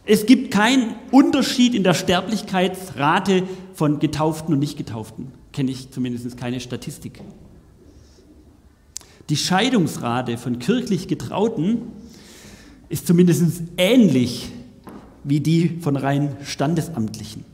Es 0.07 0.27
gibt 0.27 0.51
keinen 0.51 0.95
Unterschied 1.11 1.75
in 1.75 1.85
der 1.85 1.95
Sterblichkeitsrate 1.95 3.45
von 3.75 3.99
Getauften 3.99 4.55
und 4.55 4.61
Nicht-Getauften. 4.61 5.29
Kenne 5.53 5.71
ich 5.71 5.91
zumindest 5.91 6.37
keine 6.37 6.61
Statistik. 6.61 7.21
Die 9.29 9.37
Scheidungsrate 9.37 10.39
von 10.39 10.59
kirchlich 10.59 11.07
Getrauten 11.07 11.83
ist 12.91 13.07
zumindest 13.07 13.63
ähnlich 13.79 14.51
wie 15.25 15.41
die 15.41 15.79
von 15.81 15.97
rein 15.97 16.37
Standesamtlichen. 16.45 17.45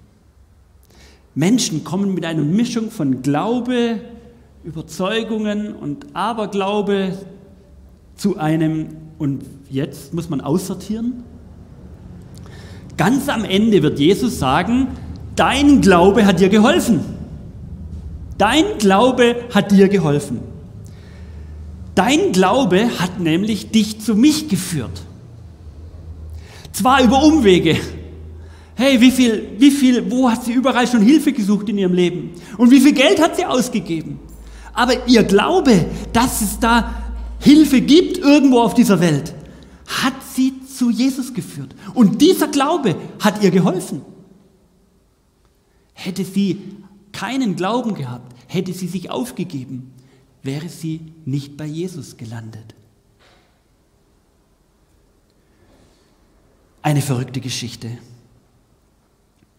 Menschen 1.35 1.85
kommen 1.85 2.14
mit 2.14 2.25
einer 2.25 2.43
Mischung 2.43 2.90
von 2.90 3.21
Glaube, 3.23 4.00
Überzeugungen 4.64 5.75
und 5.75 6.07
Aberglaube 6.14 7.19
zu 8.16 8.38
einem, 8.38 8.88
und 9.19 9.45
jetzt 9.71 10.14
muss 10.14 10.31
man 10.31 10.40
aussortieren. 10.40 11.23
Ganz 12.97 13.28
am 13.28 13.45
Ende 13.45 13.83
wird 13.83 13.99
Jesus 13.99 14.38
sagen, 14.38 14.88
dein 15.37 15.83
Glaube 15.83 16.25
hat 16.25 16.40
dir 16.40 16.49
geholfen. 16.49 17.00
Dein 18.38 18.78
Glaube 18.78 19.37
hat 19.52 19.71
dir 19.71 19.88
geholfen. 19.88 20.38
Dein 21.95 22.33
Glaube 22.33 22.88
hat 22.99 23.21
nämlich 23.21 23.71
dich 23.71 24.00
zu 24.00 24.14
mich 24.14 24.49
geführt. 24.49 25.02
Zwar 26.76 27.02
über 27.02 27.25
Umwege. 27.25 27.80
Hey, 28.75 29.00
wie 29.00 29.11
viel, 29.11 29.49
wie 29.56 29.71
viel, 29.71 30.11
wo 30.11 30.30
hat 30.30 30.45
sie 30.45 30.52
überall 30.52 30.87
schon 30.87 31.00
Hilfe 31.00 31.33
gesucht 31.33 31.71
in 31.71 31.78
ihrem 31.78 31.95
Leben? 31.95 32.33
Und 32.59 32.71
wie 32.71 32.80
viel 32.80 32.92
Geld 32.92 33.18
hat 33.18 33.35
sie 33.35 33.47
ausgegeben? 33.47 34.18
Aber 34.75 35.09
ihr 35.09 35.23
Glaube, 35.23 35.87
dass 36.12 36.42
es 36.42 36.59
da 36.61 37.02
Hilfe 37.40 37.80
gibt 37.80 38.18
irgendwo 38.18 38.61
auf 38.61 38.75
dieser 38.75 39.00
Welt, 39.00 39.33
hat 39.87 40.12
sie 40.35 40.52
zu 40.66 40.90
Jesus 40.90 41.33
geführt. 41.33 41.75
Und 41.95 42.21
dieser 42.21 42.49
Glaube 42.49 42.95
hat 43.21 43.42
ihr 43.42 43.50
geholfen. 43.50 44.02
Hätte 45.95 46.26
sie 46.26 46.61
keinen 47.12 47.56
Glauben 47.56 47.95
gehabt, 47.95 48.35
hätte 48.49 48.75
sie 48.75 48.88
sich 48.88 49.11
aufgegeben, 49.11 49.92
wäre 50.42 50.68
sie 50.68 51.00
nicht 51.25 51.56
bei 51.56 51.64
Jesus 51.64 52.18
gelandet. 52.18 52.75
Eine 56.87 57.02
verrückte 57.02 57.40
Geschichte. 57.40 57.88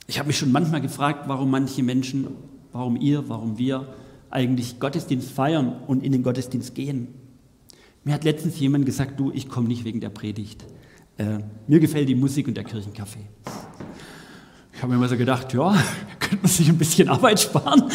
Ich 0.08 0.18
habe 0.18 0.28
mich 0.28 0.38
schon 0.38 0.50
manchmal 0.50 0.80
gefragt, 0.80 1.28
warum 1.28 1.52
manche 1.52 1.84
Menschen, 1.84 2.28
warum 2.72 2.96
ihr, 2.96 3.28
warum 3.28 3.58
wir 3.58 3.94
eigentlich 4.30 4.80
Gottesdienst 4.80 5.32
feiern 5.32 5.76
und 5.88 6.06
in 6.06 6.14
den 6.14 6.24
Gottesdienst 6.24 6.74
gehen. 6.74 7.10
Mir 8.06 8.14
hat 8.14 8.24
letztens 8.24 8.58
jemand 8.62 8.86
gesagt, 8.86 9.20
du, 9.20 9.34
ich 9.34 9.50
komme 9.50 9.68
nicht 9.68 9.84
wegen 9.84 10.00
der 10.00 10.08
Predigt. 10.08 10.64
Äh, 11.18 11.40
mir 11.68 11.82
gefällt 11.82 12.08
die 12.08 12.16
Musik 12.16 12.48
und 12.48 12.56
der 12.56 12.64
Kirchenkaffee. 12.64 13.28
Ich 14.74 14.82
habe 14.82 14.94
mir 14.94 14.98
immer 14.98 15.10
so 15.10 15.18
gedacht, 15.18 15.54
ja, 15.54 15.76
könnte 16.20 16.44
man 16.44 16.50
sich 16.50 16.70
ein 16.70 16.78
bisschen 16.78 17.10
Arbeit 17.10 17.42
sparen. 17.42 17.92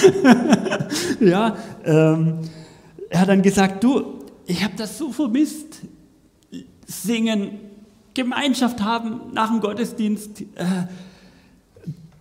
ja, 1.21 1.57
ähm, 1.87 2.41
er 3.09 3.21
hat 3.21 3.31
dann 3.31 3.41
gesagt, 3.41 3.83
du, 3.83 4.27
ich 4.45 4.63
habe 4.63 4.75
das 4.77 4.99
so 4.99 5.11
vermisst. 5.11 5.81
Singen, 6.87 7.72
Gemeinschaft 8.15 8.83
haben 8.83 9.33
nach 9.33 9.51
dem 9.51 9.61
Gottesdienst. 9.61 10.43
Äh, 10.55 10.87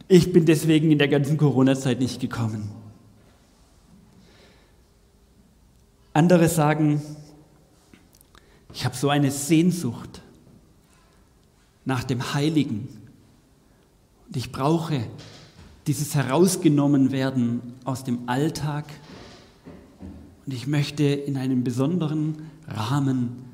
ich 0.08 0.34
bin 0.34 0.46
deswegen 0.46 0.92
in 0.92 0.98
der 0.98 1.08
ganzen 1.08 1.38
Corona-Zeit 1.38 2.00
nicht 2.00 2.20
gekommen. 2.20 2.70
Andere 6.14 6.50
sagen, 6.50 7.02
ich 8.74 8.86
habe 8.86 8.96
so 8.96 9.10
eine 9.10 9.32
Sehnsucht 9.32 10.22
nach 11.86 12.04
dem 12.04 12.34
Heiligen. 12.34 12.90
Und 14.28 14.38
ich 14.38 14.52
brauche 14.52 15.06
dieses 15.88 16.16
Herausgenommenwerden 16.16 17.62
aus 17.86 18.04
dem 18.04 18.28
Alltag. 18.28 18.86
Und 20.46 20.54
ich 20.54 20.68
möchte 20.68 21.04
in 21.04 21.38
einem 21.38 21.64
besonderen 21.64 22.50
Rahmen 22.68 23.51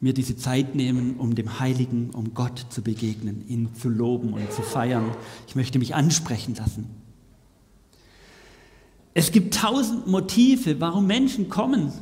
mir 0.00 0.12
diese 0.12 0.36
Zeit 0.36 0.74
nehmen, 0.74 1.16
um 1.16 1.34
dem 1.34 1.58
Heiligen, 1.58 2.10
um 2.10 2.34
Gott 2.34 2.66
zu 2.70 2.82
begegnen, 2.82 3.44
ihn 3.48 3.74
zu 3.74 3.88
loben 3.88 4.32
und 4.32 4.52
zu 4.52 4.62
feiern. 4.62 5.10
Ich 5.48 5.56
möchte 5.56 5.78
mich 5.78 5.94
ansprechen 5.94 6.54
lassen. 6.54 6.88
Es 9.14 9.32
gibt 9.32 9.54
tausend 9.54 10.06
Motive, 10.06 10.80
warum 10.80 11.06
Menschen 11.06 11.48
kommen. 11.48 11.92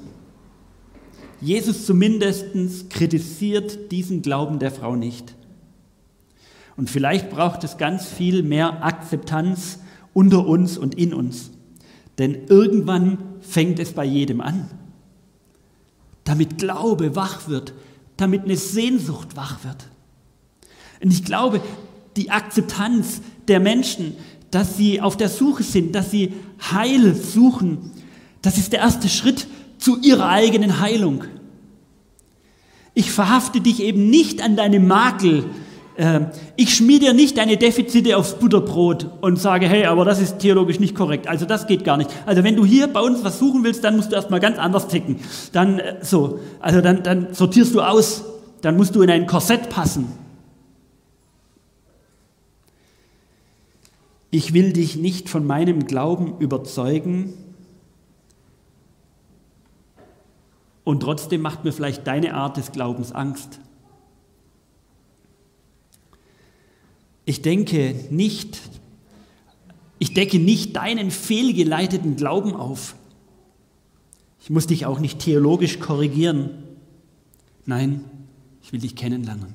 Jesus 1.41 1.87
zumindest 1.87 2.91
kritisiert 2.91 3.91
diesen 3.91 4.21
Glauben 4.23 4.59
der 4.59 4.71
Frau 4.71 4.97
nicht. 4.97 5.35
Und 6.77 6.91
vielleicht 6.91 7.31
braucht 7.31 7.65
es 7.65 7.79
ganz 7.79 8.07
viel 8.07 8.43
mehr 8.43 8.85
Akzeptanz 8.85 9.79
unter 10.13 10.47
uns 10.47 10.77
und 10.77 10.95
in 10.95 11.15
uns. 11.15 11.51
Denn 12.19 12.47
irgendwann 12.49 13.19
fängt 13.41 13.79
es 13.79 13.93
bei 13.93 14.05
jedem 14.05 14.41
an. 14.41 14.71
Damit 16.25 16.59
Glaube 16.59 17.17
wach 17.17 17.49
wird, 17.49 17.73
damit 18.17 18.45
eine 18.45 18.57
Sehnsucht 18.57 19.37
wach 19.37 19.65
wird. 19.65 19.89
Und 21.03 21.13
ich 21.13 21.25
glaube, 21.25 21.61
die 22.17 22.31
Akzeptanz 22.31 23.21
der 23.49 23.61
Menschen, 23.61 24.17
dass 24.51 24.77
sie 24.77 25.01
auf 25.01 25.17
der 25.17 25.29
Suche 25.29 25.63
sind, 25.63 25.95
dass 25.95 26.11
sie 26.11 26.33
Heil 26.71 27.15
suchen, 27.15 27.91
das 28.43 28.59
ist 28.59 28.73
der 28.73 28.81
erste 28.81 29.09
Schritt 29.09 29.47
zu 29.79 30.01
ihrer 30.01 30.29
eigenen 30.29 30.81
Heilung. 30.81 31.25
Ich 32.95 33.11
verhafte 33.11 33.61
dich 33.61 33.83
eben 33.83 34.09
nicht 34.09 34.41
an 34.41 34.57
deine 34.57 34.81
Makel. 34.81 35.45
Ähm, 35.99 36.27
ich 36.57 36.75
schmier 36.75 37.01
dir 37.01 37.15
nicht 37.15 37.39
deine 37.39 37.57
Defizite 37.57 38.17
aufs 38.17 38.35
Butterbrot 38.35 39.09
und 39.21 39.39
sage, 39.39 39.67
hey, 39.67 39.87
aber 39.87 40.05
das 40.05 40.21
ist 40.21 40.39
theologisch 40.39 40.79
nicht 40.79 40.95
korrekt. 40.95 41.27
Also 41.27 41.47
das 41.47 41.67
geht 41.67 41.85
gar 41.85 41.97
nicht. 41.97 42.11
Also 42.27 42.45
wenn 42.45 42.57
du 42.57 42.65
hier 42.65 42.87
bei 42.87 43.01
uns 43.01 43.25
was 43.25 43.39
suchen 43.39 43.65
willst, 43.65 43.83
dann 43.85 43.97
musst 43.97 44.13
du 44.13 44.17
erstmal 44.17 44.41
ganz 44.41 44.59
anders 44.59 44.89
ticken. 44.89 45.21
Dann 45.53 45.79
äh, 45.79 45.97
so, 46.03 46.41
also 46.61 46.81
dann, 46.81 47.03
dann 47.03 47.29
sortierst 47.33 47.75
du 47.75 47.81
aus. 47.81 48.25
Dann 48.61 48.77
musst 48.77 48.95
du 48.95 49.03
in 49.03 49.11
ein 49.11 49.27
Korsett 49.27 49.69
passen. 49.69 50.07
Ich 54.31 54.53
will 54.53 54.73
dich 54.73 54.97
nicht 54.97 55.29
von 55.29 55.47
meinem 55.47 55.87
Glauben 55.87 56.39
überzeugen 56.41 57.33
und 60.85 61.01
trotzdem 61.01 61.41
macht 61.41 61.65
mir 61.65 61.73
vielleicht 61.73 62.07
deine 62.07 62.35
Art 62.35 62.57
des 62.57 62.73
Glaubens 62.73 63.13
Angst. 63.13 63.61
Ich 67.27 67.43
denke 67.43 68.07
nicht, 68.11 68.61
ich 69.99 70.15
decke 70.15 70.39
nicht 70.39 70.77
deinen 70.77 71.11
fehlgeleiteten 71.11 72.17
Glauben 72.17 72.55
auf. 72.55 72.95
Ich 74.41 74.49
muss 74.49 74.69
dich 74.69 74.87
auch 74.87 75.01
nicht 75.01 75.19
theologisch 75.19 75.81
korrigieren. 75.81 76.51
Nein, 77.65 78.05
ich 78.63 78.73
will 78.73 78.79
dich 78.79 78.95
kennenlernen. 78.95 79.53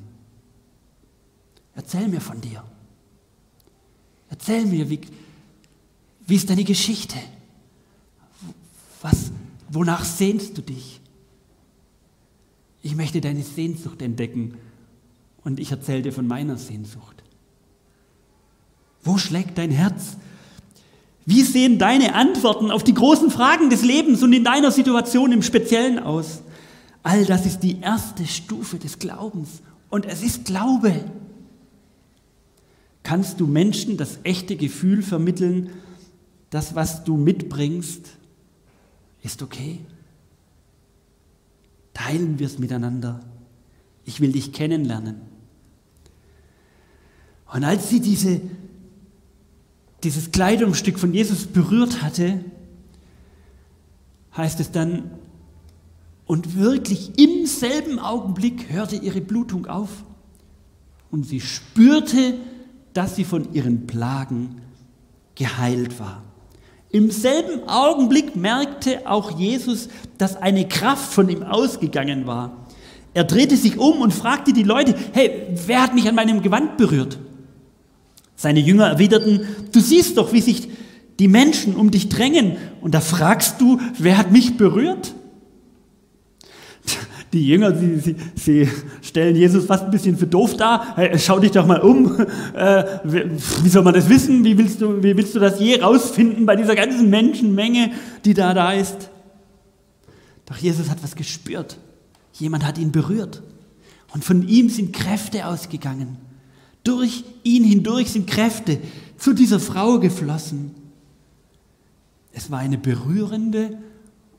Erzähl 1.74 2.10
mir 2.10 2.20
von 2.20 2.42
dir. 2.42 2.62
Erzähl 4.30 4.66
mir, 4.66 4.90
wie, 4.90 5.00
wie 6.28 6.36
ist 6.36 6.50
deine 6.50 6.66
Geschichte? 6.66 7.16
Was, 9.02 9.32
wonach 9.70 10.04
sehnst 10.04 10.58
du 10.58 10.62
dich? 10.62 11.00
Ich 12.84 12.98
möchte 12.98 13.22
deine 13.22 13.44
Sehnsucht 13.44 14.02
entdecken 14.02 14.56
und 15.46 15.62
ich 15.62 15.72
erzähle 15.72 16.02
dir 16.02 16.12
von 16.12 16.28
meiner 16.28 16.58
Sehnsucht. 16.58 17.22
Wo 19.04 19.18
schlägt 19.18 19.58
dein 19.58 19.72
Herz? 19.72 20.18
Wie 21.26 21.44
sehen 21.44 21.78
deine 21.78 22.16
Antworten 22.16 22.72
auf 22.72 22.84
die 22.84 22.94
großen 22.94 23.30
Fragen 23.32 23.70
des 23.70 23.84
Lebens 23.84 24.24
und 24.24 24.34
in 24.34 24.44
deiner 24.44 24.72
Situation 24.72 25.32
im 25.32 25.44
Speziellen 25.44 26.00
aus? 26.00 26.42
All 27.04 27.26
das 27.26 27.46
ist 27.46 27.60
die 27.60 27.80
erste 27.82 28.26
Stufe 28.26 28.78
des 28.78 29.00
Glaubens 29.00 29.62
und 29.90 30.06
es 30.06 30.24
ist 30.24 30.46
Glaube. 30.46 31.04
Kannst 33.04 33.40
du 33.40 33.48
Menschen 33.48 33.98
das 33.98 34.20
echte 34.24 34.56
Gefühl 34.56 35.02
vermitteln, 35.02 35.70
das, 36.50 36.76
was 36.76 37.04
du 37.04 37.18
mitbringst, 37.18 38.10
ist 39.24 39.42
okay? 39.42 39.80
Teilen 41.94 42.40
wir 42.40 42.48
es 42.48 42.60
miteinander. 42.60 43.22
Ich 44.06 44.20
will 44.22 44.32
dich 44.32 44.54
kennenlernen. 44.54 45.22
Und 47.54 47.64
als 47.64 47.90
sie 47.90 48.00
diese 48.00 48.42
dieses 50.04 50.32
Kleidungsstück 50.32 51.00
von 51.00 51.14
Jesus 51.14 51.46
berührt 51.46 52.02
hatte, 52.02 52.44
heißt 54.36 54.60
es 54.60 54.72
dann, 54.72 55.12
und 56.26 56.56
wirklich 56.56 57.20
im 57.20 57.46
selben 57.46 58.00
Augenblick 58.00 58.72
hörte 58.72 58.96
ihre 58.96 59.22
Blutung 59.22 59.68
auf 59.68 59.90
und 61.12 61.26
sie 61.26 61.42
spürte, 61.42 62.36
dass 62.94 63.16
sie 63.18 63.26
von 63.26 63.54
ihren 63.54 63.86
Plagen 63.86 64.62
geheilt 65.36 66.00
war. 66.00 66.24
Im 66.90 67.12
selben 67.12 67.68
Augenblick 67.68 68.36
merkte 68.36 69.10
auch 69.10 69.38
Jesus, 69.38 69.90
dass 70.18 70.36
eine 70.36 70.68
Kraft 70.68 71.14
von 71.14 71.30
ihm 71.30 71.44
ausgegangen 71.44 72.28
war. 72.28 72.68
Er 73.14 73.24
drehte 73.24 73.58
sich 73.58 73.78
um 73.78 74.02
und 74.02 74.14
fragte 74.14 74.54
die 74.54 74.64
Leute, 74.64 74.96
hey, 75.14 75.48
wer 75.66 75.84
hat 75.84 75.94
mich 75.94 76.08
an 76.08 76.16
meinem 76.16 76.42
Gewand 76.42 76.78
berührt? 76.78 77.18
Seine 78.42 78.60
Jünger 78.60 78.88
erwiderten, 78.88 79.42
du 79.72 79.80
siehst 79.80 80.18
doch, 80.18 80.34
wie 80.34 80.42
sich 80.42 80.68
die 81.20 81.28
Menschen 81.28 81.76
um 81.76 81.92
dich 81.92 82.10
drängen 82.10 82.56
und 82.82 82.96
da 82.96 83.00
fragst 83.00 83.62
du, 83.62 83.80
wer 84.00 84.18
hat 84.18 84.32
mich 84.32 84.58
berührt? 84.58 85.14
Die 87.34 87.46
Jünger, 87.46 87.76
sie, 87.76 88.00
sie, 88.00 88.16
sie 88.34 88.68
stellen 89.04 89.36
Jesus 89.36 89.68
fast 89.68 89.84
ein 89.84 89.92
bisschen 89.92 90.18
für 90.18 90.26
doof 90.26 90.58
dar. 90.58 90.96
Schau 91.18 91.38
dich 91.38 91.52
doch 91.52 91.68
mal 91.68 91.82
um. 91.82 92.20
Äh, 92.56 92.84
wie 93.04 93.70
soll 93.70 93.84
man 93.84 93.94
das 93.94 94.10
wissen? 94.10 94.44
Wie 94.44 94.58
willst, 94.58 94.82
du, 94.82 95.04
wie 95.04 95.16
willst 95.16 95.36
du 95.36 95.40
das 95.40 95.60
je 95.60 95.80
rausfinden 95.80 96.48
bei 96.48 96.56
dieser 96.56 96.76
ganzen 96.76 97.12
Menschenmenge, 97.12 97.92
die 98.26 98.34
da 98.34 98.56
da 98.56 98.74
ist? 98.74 99.12
Doch 100.48 100.58
Jesus 100.58 100.90
hat 100.90 101.04
was 101.04 101.16
gespürt. 101.16 101.78
Jemand 102.34 102.66
hat 102.66 102.80
ihn 102.80 102.92
berührt. 102.92 103.44
Und 104.16 104.26
von 104.26 104.48
ihm 104.48 104.70
sind 104.70 104.94
Kräfte 104.94 105.46
ausgegangen. 105.46 106.31
Durch 106.84 107.24
ihn 107.44 107.64
hindurch 107.64 108.12
sind 108.12 108.28
Kräfte 108.28 108.80
zu 109.18 109.34
dieser 109.34 109.60
Frau 109.60 110.00
geflossen. 110.00 110.72
Es 112.32 112.50
war 112.50 112.60
eine 112.60 112.78
berührende 112.78 113.78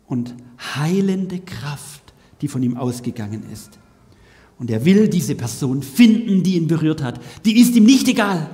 und 0.07 0.35
heilende 0.77 1.39
Kraft, 1.39 2.13
die 2.41 2.49
von 2.49 2.63
ihm 2.63 2.77
ausgegangen 2.77 3.45
ist. 3.53 3.79
Und 4.59 4.71
er 4.71 4.85
will 4.85 5.09
diese 5.09 5.35
Person 5.35 5.83
finden, 5.83 6.43
die 6.43 6.57
ihn 6.57 6.69
berührt 6.69 7.03
hat. 7.03 7.21
Die 7.45 7.61
ist 7.61 7.75
ihm 7.75 7.85
nicht 7.85 8.09
egal. 8.09 8.49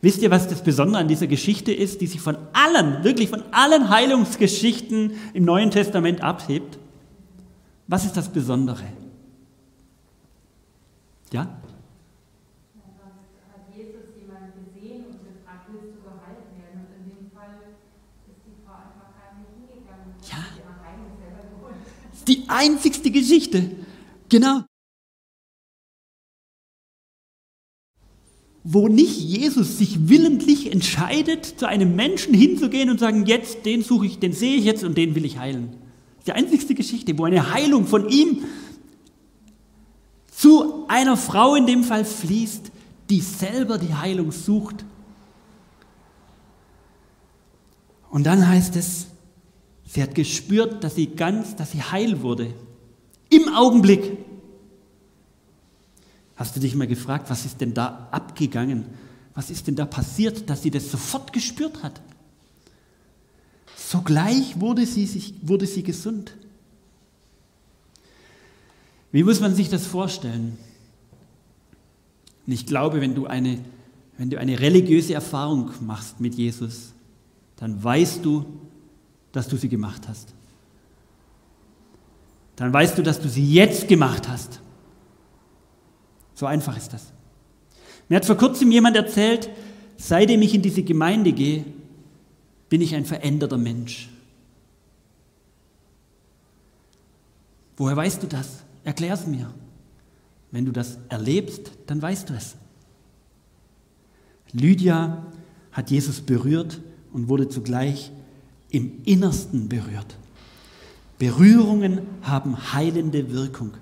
Wisst 0.00 0.20
ihr, 0.20 0.30
was 0.30 0.48
das 0.48 0.62
Besondere 0.62 1.00
an 1.00 1.08
dieser 1.08 1.28
Geschichte 1.28 1.72
ist, 1.72 2.00
die 2.00 2.08
sich 2.08 2.20
von 2.20 2.36
allen, 2.52 3.04
wirklich 3.04 3.30
von 3.30 3.42
allen 3.52 3.88
Heilungsgeschichten 3.88 5.12
im 5.32 5.44
Neuen 5.44 5.70
Testament 5.70 6.22
abhebt? 6.22 6.78
Was 7.86 8.04
ist 8.04 8.16
das 8.16 8.28
Besondere? 8.28 8.82
Ja? 11.32 11.61
Die 22.28 22.44
einzigste 22.48 23.10
Geschichte. 23.10 23.70
Genau. 24.28 24.62
Wo 28.64 28.86
nicht 28.86 29.18
Jesus 29.18 29.78
sich 29.78 30.08
willentlich 30.08 30.70
entscheidet, 30.70 31.44
zu 31.44 31.66
einem 31.66 31.96
Menschen 31.96 32.32
hinzugehen 32.32 32.90
und 32.90 33.00
sagen, 33.00 33.26
jetzt, 33.26 33.66
den 33.66 33.82
suche 33.82 34.06
ich, 34.06 34.20
den 34.20 34.32
sehe 34.32 34.56
ich 34.56 34.64
jetzt 34.64 34.84
und 34.84 34.96
den 34.96 35.16
will 35.16 35.24
ich 35.24 35.38
heilen. 35.38 35.76
Die 36.26 36.32
einzigste 36.32 36.74
Geschichte, 36.74 37.18
wo 37.18 37.24
eine 37.24 37.52
Heilung 37.52 37.86
von 37.86 38.08
ihm 38.08 38.44
zu 40.30 40.86
einer 40.86 41.16
Frau 41.16 41.56
in 41.56 41.66
dem 41.66 41.82
Fall 41.82 42.04
fließt, 42.04 42.70
die 43.10 43.20
selber 43.20 43.78
die 43.78 43.94
Heilung 43.94 44.30
sucht. 44.30 44.84
Und 48.12 48.24
dann 48.24 48.46
heißt 48.46 48.76
es, 48.76 49.06
Sie 49.92 50.02
hat 50.02 50.14
gespürt, 50.14 50.82
dass 50.82 50.94
sie 50.94 51.06
ganz, 51.08 51.54
dass 51.54 51.72
sie 51.72 51.82
heil 51.82 52.22
wurde. 52.22 52.54
Im 53.28 53.52
Augenblick. 53.54 54.16
Hast 56.34 56.56
du 56.56 56.60
dich 56.60 56.74
mal 56.74 56.86
gefragt, 56.86 57.28
was 57.28 57.44
ist 57.44 57.60
denn 57.60 57.74
da 57.74 58.08
abgegangen? 58.10 58.86
Was 59.34 59.50
ist 59.50 59.66
denn 59.66 59.76
da 59.76 59.84
passiert, 59.84 60.48
dass 60.48 60.62
sie 60.62 60.70
das 60.70 60.90
sofort 60.90 61.34
gespürt 61.34 61.82
hat? 61.82 62.00
Sogleich 63.76 64.58
wurde 64.58 64.86
sie, 64.86 65.04
sich, 65.04 65.34
wurde 65.42 65.66
sie 65.66 65.82
gesund. 65.82 66.38
Wie 69.10 69.24
muss 69.24 69.40
man 69.40 69.54
sich 69.54 69.68
das 69.68 69.86
vorstellen? 69.86 70.56
Und 72.46 72.52
ich 72.54 72.64
glaube, 72.64 73.02
wenn 73.02 73.14
du, 73.14 73.26
eine, 73.26 73.58
wenn 74.16 74.30
du 74.30 74.38
eine 74.38 74.58
religiöse 74.58 75.12
Erfahrung 75.12 75.70
machst 75.82 76.18
mit 76.18 76.34
Jesus, 76.34 76.91
dann 77.62 77.80
weißt 77.80 78.24
du, 78.24 78.44
dass 79.30 79.46
du 79.46 79.56
sie 79.56 79.68
gemacht 79.68 80.08
hast. 80.08 80.34
Dann 82.56 82.72
weißt 82.72 82.98
du, 82.98 83.04
dass 83.04 83.20
du 83.20 83.28
sie 83.28 83.54
jetzt 83.54 83.86
gemacht 83.86 84.28
hast. 84.28 84.60
So 86.34 86.46
einfach 86.46 86.76
ist 86.76 86.92
das. 86.92 87.12
Mir 88.08 88.16
hat 88.16 88.24
vor 88.24 88.36
kurzem 88.36 88.72
jemand 88.72 88.96
erzählt, 88.96 89.48
seitdem 89.96 90.42
ich 90.42 90.54
in 90.56 90.62
diese 90.62 90.82
Gemeinde 90.82 91.30
gehe, 91.30 91.64
bin 92.68 92.80
ich 92.80 92.96
ein 92.96 93.04
veränderter 93.04 93.58
Mensch. 93.58 94.08
Woher 97.76 97.96
weißt 97.96 98.24
du 98.24 98.26
das? 98.26 98.64
Erklär 98.82 99.14
es 99.14 99.24
mir. 99.28 99.54
Wenn 100.50 100.64
du 100.64 100.72
das 100.72 100.98
erlebst, 101.08 101.70
dann 101.86 102.02
weißt 102.02 102.28
du 102.28 102.34
es. 102.34 102.56
Lydia 104.52 105.24
hat 105.70 105.92
Jesus 105.92 106.20
berührt 106.20 106.80
und 107.12 107.28
wurde 107.28 107.48
zugleich 107.48 108.10
im 108.70 109.02
Innersten 109.04 109.68
berührt. 109.68 110.16
Berührungen 111.18 112.00
haben 112.22 112.72
heilende 112.72 113.32
Wirkung. 113.32 113.72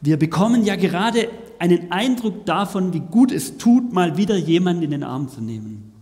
Wir 0.00 0.16
bekommen 0.16 0.64
ja 0.64 0.76
gerade 0.76 1.28
einen 1.58 1.90
Eindruck 1.90 2.46
davon, 2.46 2.92
wie 2.92 3.00
gut 3.00 3.32
es 3.32 3.58
tut, 3.58 3.92
mal 3.92 4.16
wieder 4.16 4.36
jemanden 4.36 4.82
in 4.82 4.90
den 4.90 5.02
Arm 5.02 5.28
zu 5.28 5.40
nehmen 5.40 5.92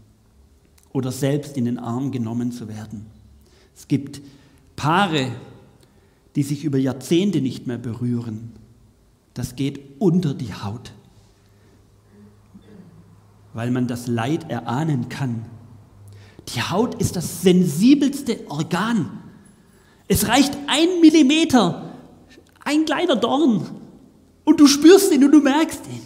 oder 0.92 1.12
selbst 1.12 1.56
in 1.56 1.66
den 1.66 1.78
Arm 1.78 2.10
genommen 2.10 2.52
zu 2.52 2.68
werden. 2.68 3.06
Es 3.74 3.88
gibt 3.88 4.20
Paare, 4.76 5.28
die 6.34 6.42
sich 6.42 6.64
über 6.64 6.78
Jahrzehnte 6.78 7.40
nicht 7.40 7.66
mehr 7.66 7.78
berühren. 7.78 8.52
Das 9.34 9.56
geht 9.56 9.80
unter 9.98 10.34
die 10.34 10.52
Haut, 10.54 10.92
weil 13.54 13.70
man 13.70 13.86
das 13.86 14.06
Leid 14.06 14.50
erahnen 14.50 15.08
kann, 15.08 15.44
die 16.48 16.62
Haut 16.62 16.94
ist 17.00 17.16
das 17.16 17.42
sensibelste 17.42 18.48
Organ. 18.48 19.22
Es 20.08 20.28
reicht 20.28 20.56
ein 20.68 21.00
Millimeter, 21.00 21.92
ein 22.64 22.84
kleiner 22.84 23.16
Dorn, 23.16 23.66
und 24.44 24.60
du 24.60 24.66
spürst 24.66 25.12
ihn 25.12 25.24
und 25.24 25.32
du 25.32 25.40
merkst 25.40 25.82
ihn. 25.86 26.02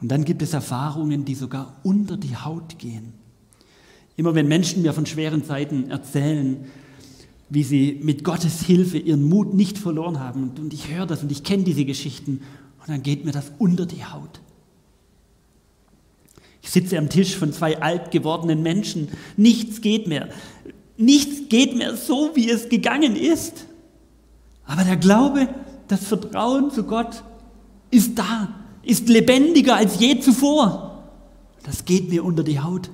Und 0.00 0.08
dann 0.08 0.24
gibt 0.24 0.42
es 0.42 0.54
Erfahrungen, 0.54 1.24
die 1.24 1.34
sogar 1.34 1.76
unter 1.82 2.16
die 2.16 2.36
Haut 2.36 2.78
gehen. 2.78 3.12
Immer 4.16 4.34
wenn 4.34 4.48
Menschen 4.48 4.82
mir 4.82 4.92
von 4.92 5.06
schweren 5.06 5.44
Zeiten 5.44 5.90
erzählen, 5.90 6.66
wie 7.48 7.64
sie 7.64 8.00
mit 8.02 8.22
Gottes 8.22 8.62
Hilfe 8.62 8.98
ihren 8.98 9.28
Mut 9.28 9.54
nicht 9.54 9.76
verloren 9.76 10.20
haben, 10.20 10.52
und 10.58 10.72
ich 10.72 10.88
höre 10.88 11.06
das 11.06 11.22
und 11.22 11.32
ich 11.32 11.42
kenne 11.42 11.64
diese 11.64 11.84
Geschichten, 11.84 12.42
und 12.80 12.88
dann 12.88 13.02
geht 13.02 13.24
mir 13.24 13.32
das 13.32 13.52
unter 13.58 13.86
die 13.86 14.04
Haut. 14.04 14.40
Ich 16.62 16.70
sitze 16.70 16.98
am 16.98 17.08
Tisch 17.08 17.36
von 17.36 17.52
zwei 17.52 17.80
alt 17.80 18.10
gewordenen 18.10 18.62
Menschen. 18.62 19.08
Nichts 19.36 19.80
geht 19.80 20.06
mehr. 20.06 20.28
Nichts 20.96 21.48
geht 21.48 21.76
mehr 21.76 21.96
so, 21.96 22.32
wie 22.34 22.50
es 22.50 22.68
gegangen 22.68 23.16
ist. 23.16 23.66
Aber 24.66 24.84
der 24.84 24.96
Glaube, 24.96 25.48
das 25.88 26.04
Vertrauen 26.04 26.70
zu 26.70 26.84
Gott 26.84 27.24
ist 27.90 28.18
da, 28.18 28.54
ist 28.82 29.08
lebendiger 29.08 29.76
als 29.76 29.98
je 29.98 30.20
zuvor. 30.20 31.02
Das 31.64 31.84
geht 31.84 32.08
mir 32.10 32.24
unter 32.24 32.44
die 32.44 32.60
Haut. 32.60 32.90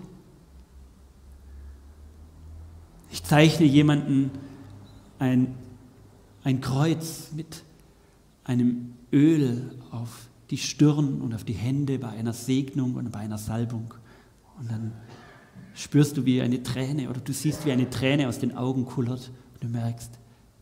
Ich 3.11 3.23
zeichne 3.23 3.67
jemanden 3.67 4.31
ein, 5.19 5.55
ein 6.45 6.61
Kreuz 6.61 7.31
mit 7.35 7.63
einem 8.45 8.95
Öl 9.13 9.71
auf 9.91 10.29
die 10.51 10.59
Stirn 10.59 11.21
und 11.21 11.35
auf 11.35 11.45
die 11.45 11.53
Hände 11.53 11.99
bei 11.99 12.09
einer 12.09 12.33
Segnung 12.33 12.95
und 12.95 13.11
bei 13.11 13.21
einer 13.21 13.39
Salbung. 13.39 13.95
Und 14.59 14.71
dann 14.71 14.93
spürst 15.75 16.17
du, 16.17 16.25
wie 16.25 16.41
eine 16.41 16.63
Träne 16.63 17.11
oder 17.11 17.21
du 17.21 17.33
siehst, 17.33 17.67
wie 17.67 17.73
eine 17.73 17.91
Träne 17.91 18.29
aus 18.29 18.39
den 18.39 18.57
Augen 18.57 18.87
kullert 18.87 19.31
und 19.55 19.65
du 19.65 19.69
merkst, 19.69 20.11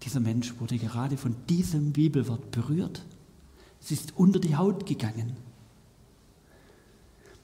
dieser 0.03 0.21
Mensch 0.21 0.55
wurde 0.59 0.77
gerade 0.77 1.17
von 1.17 1.35
diesem 1.49 1.93
Bibelwort 1.93 2.51
berührt. 2.51 3.03
Es 3.81 3.91
ist 3.91 4.15
unter 4.17 4.39
die 4.39 4.57
Haut 4.57 4.87
gegangen. 4.87 5.37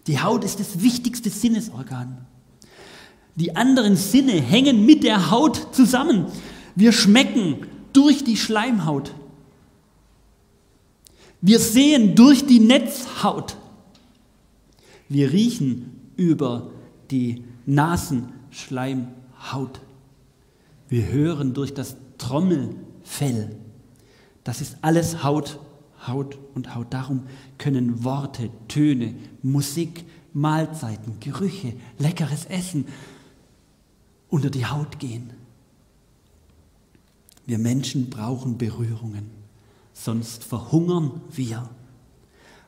Die 0.07 0.21
Haut 0.21 0.45
ist 0.45 0.61
das 0.61 0.83
wichtigste 0.83 1.31
Sinnesorgan. 1.31 2.27
Die 3.37 3.57
anderen 3.57 3.97
Sinne 3.97 4.33
hängen 4.33 4.85
mit 4.85 5.05
der 5.05 5.31
Haut 5.31 5.75
zusammen. 5.75 6.27
Wir 6.75 6.93
schmecken 6.93 7.67
durch 7.93 8.25
die 8.25 8.37
Schleimhaut. 8.37 9.15
Wir 11.43 11.59
sehen 11.59 12.15
durch 12.15 12.47
die 12.47 12.61
Netzhaut. 12.61 13.57
Wir 15.09 15.33
riechen 15.33 16.13
über 16.17 16.71
die 17.11 17.45
Nasenschleimhaut. 17.67 19.81
Wir 20.89 21.07
hören 21.07 21.55
durch 21.55 21.73
das 21.73 21.97
Trommelfell. 22.19 23.57
Das 24.45 24.61
ist 24.61 24.77
alles 24.83 25.25
Haut, 25.25 25.59
Haut 26.07 26.39
und 26.55 26.75
Haut. 26.75 26.93
Darum 26.93 27.23
können 27.59 28.05
Worte, 28.05 28.51
Töne, 28.69 29.15
Musik, 29.43 30.05
Mahlzeiten, 30.33 31.19
Gerüche, 31.21 31.75
leckeres 31.99 32.47
Essen 32.47 32.87
unter 34.29 34.51
die 34.51 34.67
Haut 34.67 34.99
gehen. 34.99 35.31
Wir 37.47 37.59
Menschen 37.59 38.11
brauchen 38.11 38.59
Berührungen, 38.59 39.31
sonst 40.05 40.45
verhungern 40.45 41.21
wir. 41.31 41.69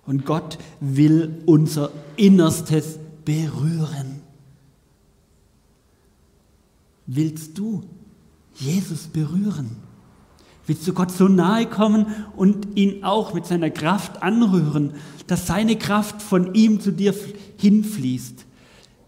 Und 0.07 0.27
Gott 0.27 0.59
will 0.81 1.43
unser 1.47 1.91
Innerstes 2.17 2.99
berühren. 3.25 4.21
Willst 7.07 7.59
du 7.59 7.85
Jesus 8.55 9.07
berühren? 9.07 9.77
Willst 10.67 10.87
du 10.87 10.93
Gott 10.93 11.11
so 11.11 11.29
nahe 11.29 11.67
kommen 11.67 12.07
und 12.37 12.77
ihn 12.77 13.03
auch 13.05 13.35
mit 13.35 13.47
seiner 13.47 13.71
Kraft 13.71 14.23
anrühren, 14.23 14.95
dass 15.27 15.47
seine 15.47 15.77
Kraft 15.77 16.23
von 16.23 16.55
ihm 16.55 16.81
zu 16.81 16.93
dir 16.93 17.15
hinfließt? 17.57 18.47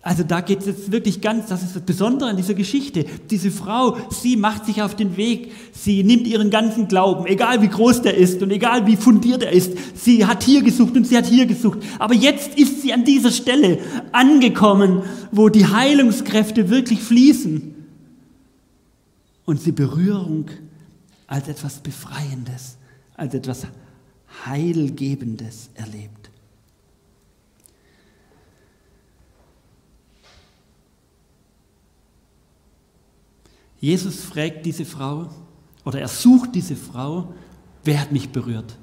Also 0.05 0.23
da 0.23 0.43
geht 0.43 0.61
es 0.61 0.67
jetzt 0.67 0.93
wirklich 0.93 1.23
ganz, 1.23 1.49
das 1.49 1.63
ist 1.63 1.75
das 1.75 1.83
Besondere 1.83 2.29
an 2.29 2.37
dieser 2.37 2.53
Geschichte. 2.53 3.07
Diese 3.31 3.51
Frau, 3.51 3.97
sie 4.11 4.37
macht 4.37 4.67
sich 4.67 4.83
auf 4.83 4.95
den 4.95 5.17
Weg, 5.17 5.53
sie 5.73 6.05
nimmt 6.05 6.27
ihren 6.27 6.51
ganzen 6.51 6.89
Glauben, 6.89 7.25
egal 7.25 7.63
wie 7.63 7.69
groß 7.69 8.03
der 8.03 8.15
ist 8.15 8.43
und 8.43 8.51
egal 8.51 8.87
wie 8.87 8.97
fundiert 8.97 9.43
er 9.43 9.53
ist. 9.53 9.73
Sie 9.95 10.27
hat 10.27 10.43
hier 10.43 10.63
gesucht 10.63 10.95
und 10.95 11.07
sie 11.07 11.17
hat 11.17 11.25
hier 11.25 11.47
gesucht. 11.47 11.79
Aber 11.99 12.13
jetzt 12.13 12.59
ist 12.59 12.83
sie 12.83 12.93
an 12.93 13.07
dieser 13.07 13.31
Stelle 13.31 13.79
angekommen, 14.13 15.05
wo 15.33 15.49
die 15.49 15.67
Heilungskräfte 15.67 16.69
wirklich 16.69 17.01
fließen. 17.01 17.75
Und 19.47 19.63
sie 19.63 19.73
Berührung 19.73 20.51
als 21.27 21.49
etwas 21.49 21.81
Befreiendes, 21.81 22.77
als 23.17 23.33
etwas 23.33 23.67
Heilgebendes 24.45 25.71
erlebt. 25.73 26.24
Jesus 33.85 34.23
fragt 34.23 34.65
diese 34.65 34.87
Frau 34.87 35.29
oder 35.85 36.01
er 36.01 36.09
sucht 36.09 36.55
diese 36.55 36.75
Frau, 36.75 37.35
wer 37.85 38.01
hat 38.01 38.13
mich 38.13 38.31
berührt? 38.31 38.79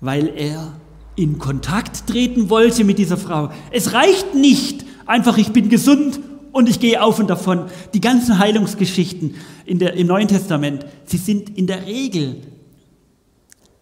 Weil 0.00 0.28
er 0.28 0.80
in 1.16 1.38
Kontakt 1.38 2.06
treten 2.06 2.48
wollte 2.48 2.84
mit 2.84 2.98
dieser 2.98 3.18
Frau. 3.18 3.50
Es 3.70 3.92
reicht 3.92 4.34
nicht 4.34 4.86
einfach, 5.04 5.36
ich 5.36 5.52
bin 5.52 5.68
gesund 5.68 6.18
und 6.52 6.66
ich 6.70 6.80
gehe 6.80 7.02
auf 7.02 7.18
und 7.18 7.28
davon. 7.28 7.66
Die 7.92 8.00
ganzen 8.00 8.38
Heilungsgeschichten 8.38 9.34
in 9.66 9.78
der, 9.78 9.92
im 9.92 10.06
Neuen 10.06 10.28
Testament, 10.28 10.86
sie 11.04 11.18
sind 11.18 11.58
in 11.58 11.66
der 11.66 11.84
Regel 11.84 12.40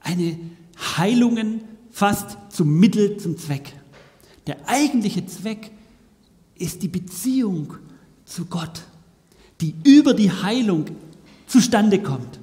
eine 0.01 0.37
Heilungen 0.97 1.61
fast 1.93 2.37
zum 2.51 2.81
Mittel 2.81 3.19
zum 3.19 3.39
Zweck. 3.39 3.73
Der 4.49 4.69
eigentliche 4.69 5.25
Zweck 5.27 5.71
ist 6.57 6.83
die 6.83 6.89
Beziehung 6.89 7.75
zu 8.29 8.45
Gott, 8.45 8.83
die 9.61 9.75
über 9.85 10.15
die 10.15 10.31
Heilung 10.31 10.85
zustande 11.47 11.99
kommt. 11.99 12.39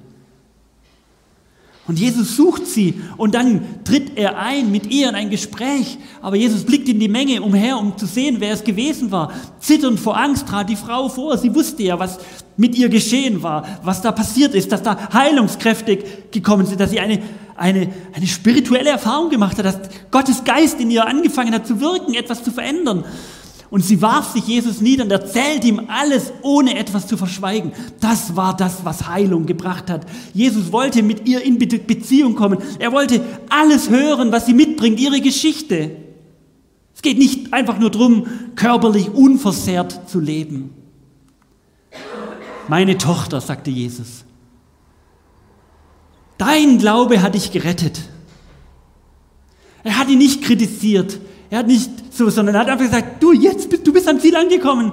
Und 1.88 2.00
Jesus 2.00 2.34
sucht 2.34 2.66
sie 2.66 3.00
und 3.16 3.36
dann 3.36 3.84
tritt 3.84 4.16
er 4.18 4.38
ein 4.38 4.72
mit 4.72 4.90
ihr 4.90 5.08
in 5.08 5.14
ein 5.14 5.30
Gespräch. 5.30 5.98
Aber 6.20 6.34
Jesus 6.34 6.64
blickt 6.64 6.88
in 6.88 6.98
die 6.98 7.08
Menge 7.08 7.40
umher, 7.42 7.78
um 7.78 7.96
zu 7.96 8.06
sehen, 8.06 8.38
wer 8.40 8.52
es 8.52 8.64
gewesen 8.64 9.12
war. 9.12 9.32
Zitternd 9.60 10.00
vor 10.00 10.16
Angst 10.18 10.48
trat 10.48 10.68
die 10.68 10.74
Frau 10.74 11.08
vor. 11.08 11.38
Sie 11.38 11.54
wusste 11.54 11.84
ja, 11.84 11.96
was 12.00 12.18
mit 12.56 12.74
ihr 12.74 12.88
geschehen 12.88 13.44
war, 13.44 13.64
was 13.84 14.02
da 14.02 14.10
passiert 14.10 14.54
ist, 14.56 14.72
dass 14.72 14.82
da 14.82 15.12
Heilungskräfte 15.12 15.98
gekommen 16.32 16.66
sind, 16.66 16.80
dass 16.80 16.90
sie 16.90 16.98
eine, 16.98 17.22
eine, 17.54 17.92
eine 18.12 18.26
spirituelle 18.26 18.90
Erfahrung 18.90 19.30
gemacht 19.30 19.56
hat, 19.58 19.66
dass 19.66 19.78
Gottes 20.10 20.42
Geist 20.42 20.80
in 20.80 20.90
ihr 20.90 21.06
angefangen 21.06 21.54
hat 21.54 21.68
zu 21.68 21.80
wirken, 21.80 22.14
etwas 22.14 22.42
zu 22.42 22.50
verändern. 22.50 23.04
Und 23.70 23.84
sie 23.84 24.00
warf 24.00 24.32
sich 24.32 24.46
Jesus 24.46 24.80
nieder 24.80 25.04
und 25.04 25.10
erzählte 25.10 25.66
ihm 25.66 25.82
alles, 25.88 26.32
ohne 26.42 26.78
etwas 26.78 27.06
zu 27.06 27.16
verschweigen. 27.16 27.72
Das 28.00 28.36
war 28.36 28.56
das, 28.56 28.84
was 28.84 29.08
Heilung 29.08 29.46
gebracht 29.46 29.90
hat. 29.90 30.06
Jesus 30.32 30.70
wollte 30.70 31.02
mit 31.02 31.26
ihr 31.26 31.42
in 31.42 31.58
Beziehung 31.58 32.36
kommen. 32.36 32.58
Er 32.78 32.92
wollte 32.92 33.20
alles 33.48 33.90
hören, 33.90 34.30
was 34.30 34.46
sie 34.46 34.54
mitbringt, 34.54 35.00
ihre 35.00 35.20
Geschichte. 35.20 35.96
Es 36.94 37.02
geht 37.02 37.18
nicht 37.18 37.52
einfach 37.52 37.78
nur 37.78 37.90
darum, 37.90 38.26
körperlich 38.54 39.10
unversehrt 39.12 40.08
zu 40.08 40.20
leben. 40.20 40.70
Meine 42.68 42.98
Tochter, 42.98 43.40
sagte 43.40 43.70
Jesus, 43.70 44.24
dein 46.38 46.78
Glaube 46.78 47.20
hat 47.22 47.34
dich 47.34 47.52
gerettet. 47.52 48.00
Er 49.84 49.98
hat 49.98 50.08
ihn 50.08 50.18
nicht 50.18 50.42
kritisiert. 50.42 51.20
Er 51.50 51.60
hat 51.60 51.68
nicht 51.68 51.90
so, 52.16 52.30
sondern 52.30 52.54
er 52.54 52.62
hat 52.62 52.68
einfach 52.68 52.84
gesagt, 52.84 53.22
du, 53.22 53.32
jetzt 53.32 53.68
bist, 53.70 53.86
du 53.86 53.92
bist 53.92 54.08
am 54.08 54.20
Ziel 54.20 54.36
angekommen. 54.36 54.92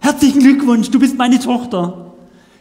Herzlichen 0.00 0.40
Glückwunsch, 0.40 0.90
du 0.90 0.98
bist 0.98 1.16
meine 1.16 1.40
Tochter. 1.40 2.14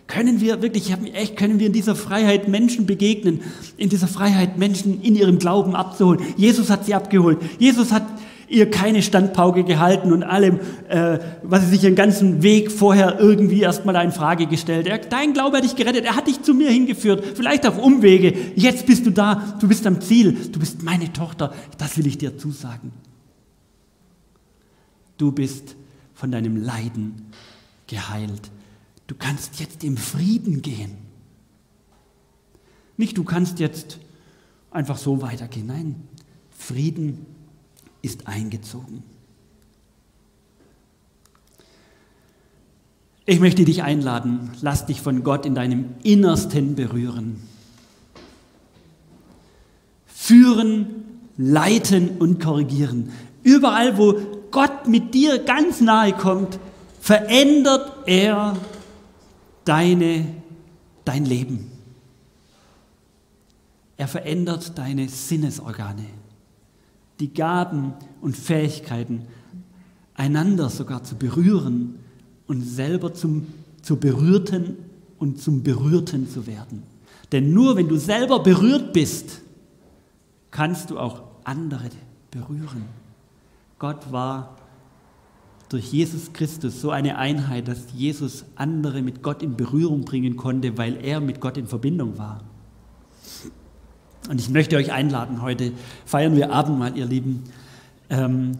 Können 0.07 0.39
wir 0.39 0.61
wirklich, 0.61 0.93
echt, 1.13 1.35
können 1.35 1.59
wir 1.59 1.67
in 1.67 1.73
dieser 1.73 1.95
Freiheit 1.95 2.47
Menschen 2.47 2.85
begegnen, 2.85 3.41
in 3.75 3.89
dieser 3.89 4.07
Freiheit 4.07 4.57
Menschen 4.57 5.01
in 5.01 5.15
ihrem 5.15 5.37
Glauben 5.37 5.75
abzuholen. 5.75 6.21
Jesus 6.37 6.69
hat 6.69 6.85
sie 6.85 6.93
abgeholt. 6.93 7.39
Jesus 7.59 7.91
hat 7.91 8.03
ihr 8.47 8.71
keine 8.71 9.01
Standpauke 9.01 9.65
gehalten 9.65 10.13
und 10.13 10.23
allem, 10.23 10.61
äh, 10.87 11.19
was 11.43 11.63
sie 11.63 11.71
sich 11.71 11.81
den 11.81 11.95
ganzen 11.95 12.41
Weg 12.41 12.71
vorher 12.71 13.19
irgendwie 13.19 13.59
erstmal 13.59 14.01
in 14.05 14.13
Frage 14.13 14.45
gestellt. 14.45 14.87
Er, 14.87 14.99
dein 14.99 15.33
Glaube 15.33 15.57
hat 15.57 15.65
dich 15.65 15.75
gerettet, 15.75 16.05
er 16.05 16.15
hat 16.15 16.27
dich 16.27 16.41
zu 16.41 16.53
mir 16.53 16.69
hingeführt, 16.69 17.23
vielleicht 17.35 17.67
auf 17.67 17.77
Umwege. 17.77 18.33
Jetzt 18.55 18.85
bist 18.85 19.05
du 19.05 19.09
da, 19.09 19.57
du 19.59 19.67
bist 19.67 19.85
am 19.85 19.99
Ziel, 19.99 20.37
du 20.51 20.59
bist 20.59 20.83
meine 20.83 21.11
Tochter. 21.11 21.53
Das 21.77 21.97
will 21.97 22.07
ich 22.07 22.17
dir 22.17 22.37
zusagen. 22.37 22.93
Du 25.17 25.32
bist 25.32 25.75
von 26.13 26.32
deinem 26.32 26.58
Leiden 26.58 27.27
geheilt. 27.88 28.51
Du 29.08 29.15
kannst 29.15 29.60
jetzt 29.60 29.84
im 29.84 29.97
Frieden 29.97 30.62
gehen. 30.62 30.97
Nicht, 32.97 33.17
du 33.17 33.23
kannst 33.23 33.60
jetzt 33.60 33.99
einfach 34.71 34.97
so 34.97 35.21
weitergehen. 35.21 35.67
Nein, 35.67 35.95
Frieden 36.51 37.25
ist 38.01 38.27
eingezogen. 38.27 39.03
Ich 43.25 43.39
möchte 43.39 43.65
dich 43.65 43.84
einladen, 43.84 44.51
lass 44.62 44.86
dich 44.86 45.01
von 45.01 45.21
Gott 45.21 45.45
in 45.45 45.53
deinem 45.53 45.95
Innersten 46.01 46.75
berühren. 46.75 47.41
Führen, 50.06 50.88
leiten 51.38 52.17
und 52.19 52.41
korrigieren. 52.41 53.12
Überall, 53.43 53.97
wo 53.97 54.37
Gott 54.51 54.88
mit 54.88 55.13
dir 55.13 55.39
ganz 55.39 55.81
nahe 55.81 56.13
kommt, 56.13 56.60
verändert 56.99 57.91
er 58.05 58.57
deine, 59.65 60.25
dein 61.05 61.25
Leben. 61.25 61.71
Er 63.97 64.07
verändert 64.07 64.77
deine 64.77 65.10
Sinnesorgane, 65.10 66.05
die 67.19 67.33
Gaben 67.33 67.93
und 68.21 68.38
Fähigkeiten, 68.38 69.23
einander 70.13 70.69
sogar 70.69 71.03
zu 71.03 71.15
berühren 71.15 71.99
und 72.47 72.62
selber 72.62 73.13
zum, 73.13 73.47
zu 73.81 73.97
Berührten 73.97 74.77
und 75.17 75.41
zum 75.41 75.63
Berührten 75.63 76.29
zu 76.29 76.45
werden. 76.45 76.83
Denn 77.31 77.53
nur 77.53 77.75
wenn 77.75 77.88
du 77.88 77.97
selber 77.97 78.39
berührt 78.39 78.93
bist, 78.93 79.41
kannst 80.51 80.89
du 80.89 80.99
auch 80.99 81.23
andere 81.43 81.89
berühren. 82.31 82.86
Gott 83.79 84.11
war 84.11 84.57
durch 85.69 85.91
Jesus 85.91 86.33
Christus 86.33 86.81
so 86.81 86.91
eine 86.91 87.17
Einheit, 87.17 87.67
dass 87.67 87.91
Jesus 87.93 88.45
andere 88.55 89.01
mit 89.01 89.21
Gott 89.21 89.43
in 89.43 89.57
Berührung 89.57 90.05
bringen 90.05 90.37
konnte, 90.37 90.77
weil 90.77 90.97
er 91.03 91.19
mit 91.19 91.41
Gott 91.41 91.57
in 91.57 91.67
Verbindung 91.67 92.17
war. 92.17 92.41
Und 94.29 94.39
ich 94.39 94.49
möchte 94.49 94.77
euch 94.77 94.91
einladen, 94.91 95.41
heute 95.41 95.73
feiern 96.05 96.35
wir 96.35 96.51
Abendmahl, 96.51 96.97
ihr 96.97 97.05
Lieben. 97.05 97.43
Ähm, 98.09 98.53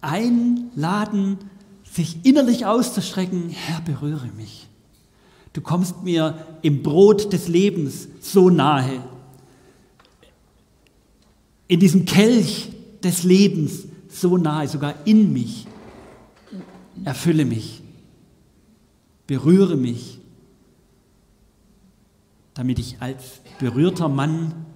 einladen, 0.00 1.38
sich 1.90 2.24
innerlich 2.24 2.66
auszustrecken, 2.66 3.48
Herr, 3.48 3.80
berühre 3.80 4.28
mich. 4.36 4.68
Du 5.52 5.60
kommst 5.60 6.02
mir 6.04 6.46
im 6.62 6.82
Brot 6.82 7.32
des 7.32 7.48
Lebens 7.48 8.08
so 8.20 8.48
nahe. 8.48 9.02
In 11.66 11.80
diesem 11.80 12.04
Kelch 12.04 12.70
des 13.02 13.24
Lebens 13.24 13.89
so 14.10 14.36
nahe, 14.36 14.68
sogar 14.68 14.94
in 15.06 15.32
mich. 15.32 15.66
Erfülle 17.04 17.44
mich. 17.44 17.82
Berühre 19.26 19.76
mich, 19.76 20.20
damit 22.54 22.78
ich 22.78 23.00
als 23.00 23.40
berührter 23.58 24.08
Mann, 24.08 24.66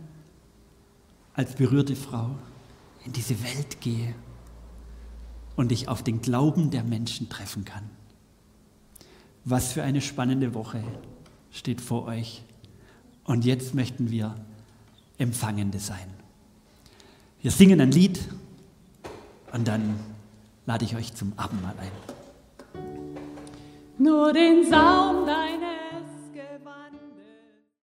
als 1.35 1.55
berührte 1.57 1.97
Frau 1.97 2.31
in 3.05 3.13
diese 3.13 3.43
Welt 3.43 3.81
gehe 3.81 4.15
und 5.57 5.73
ich 5.73 5.89
auf 5.89 6.03
den 6.03 6.23
Glauben 6.23 6.71
der 6.71 6.85
Menschen 6.85 7.29
treffen 7.29 7.65
kann. 7.65 7.91
Was 9.45 9.73
für 9.73 9.83
eine 9.83 10.01
spannende 10.01 10.55
Woche 10.55 10.83
steht 11.51 11.81
vor 11.81 12.07
euch. 12.07 12.43
Und 13.25 13.45
jetzt 13.45 13.75
möchten 13.75 14.11
wir 14.11 14.35
Empfangende 15.17 15.79
sein. 15.79 16.09
Wir 17.41 17.51
singen 17.51 17.81
ein 17.81 17.93
Lied 17.93 18.21
und 19.55 19.69
dann 19.69 19.99
lade 20.67 20.85
ich 20.85 20.97
euch 20.97 21.15
zum 21.15 21.33
Abendmahl 21.37 21.75
ein. 21.81 21.93
Nur 23.97 24.33
den 24.33 24.69
Saum 24.69 25.25
deiner 25.25 25.74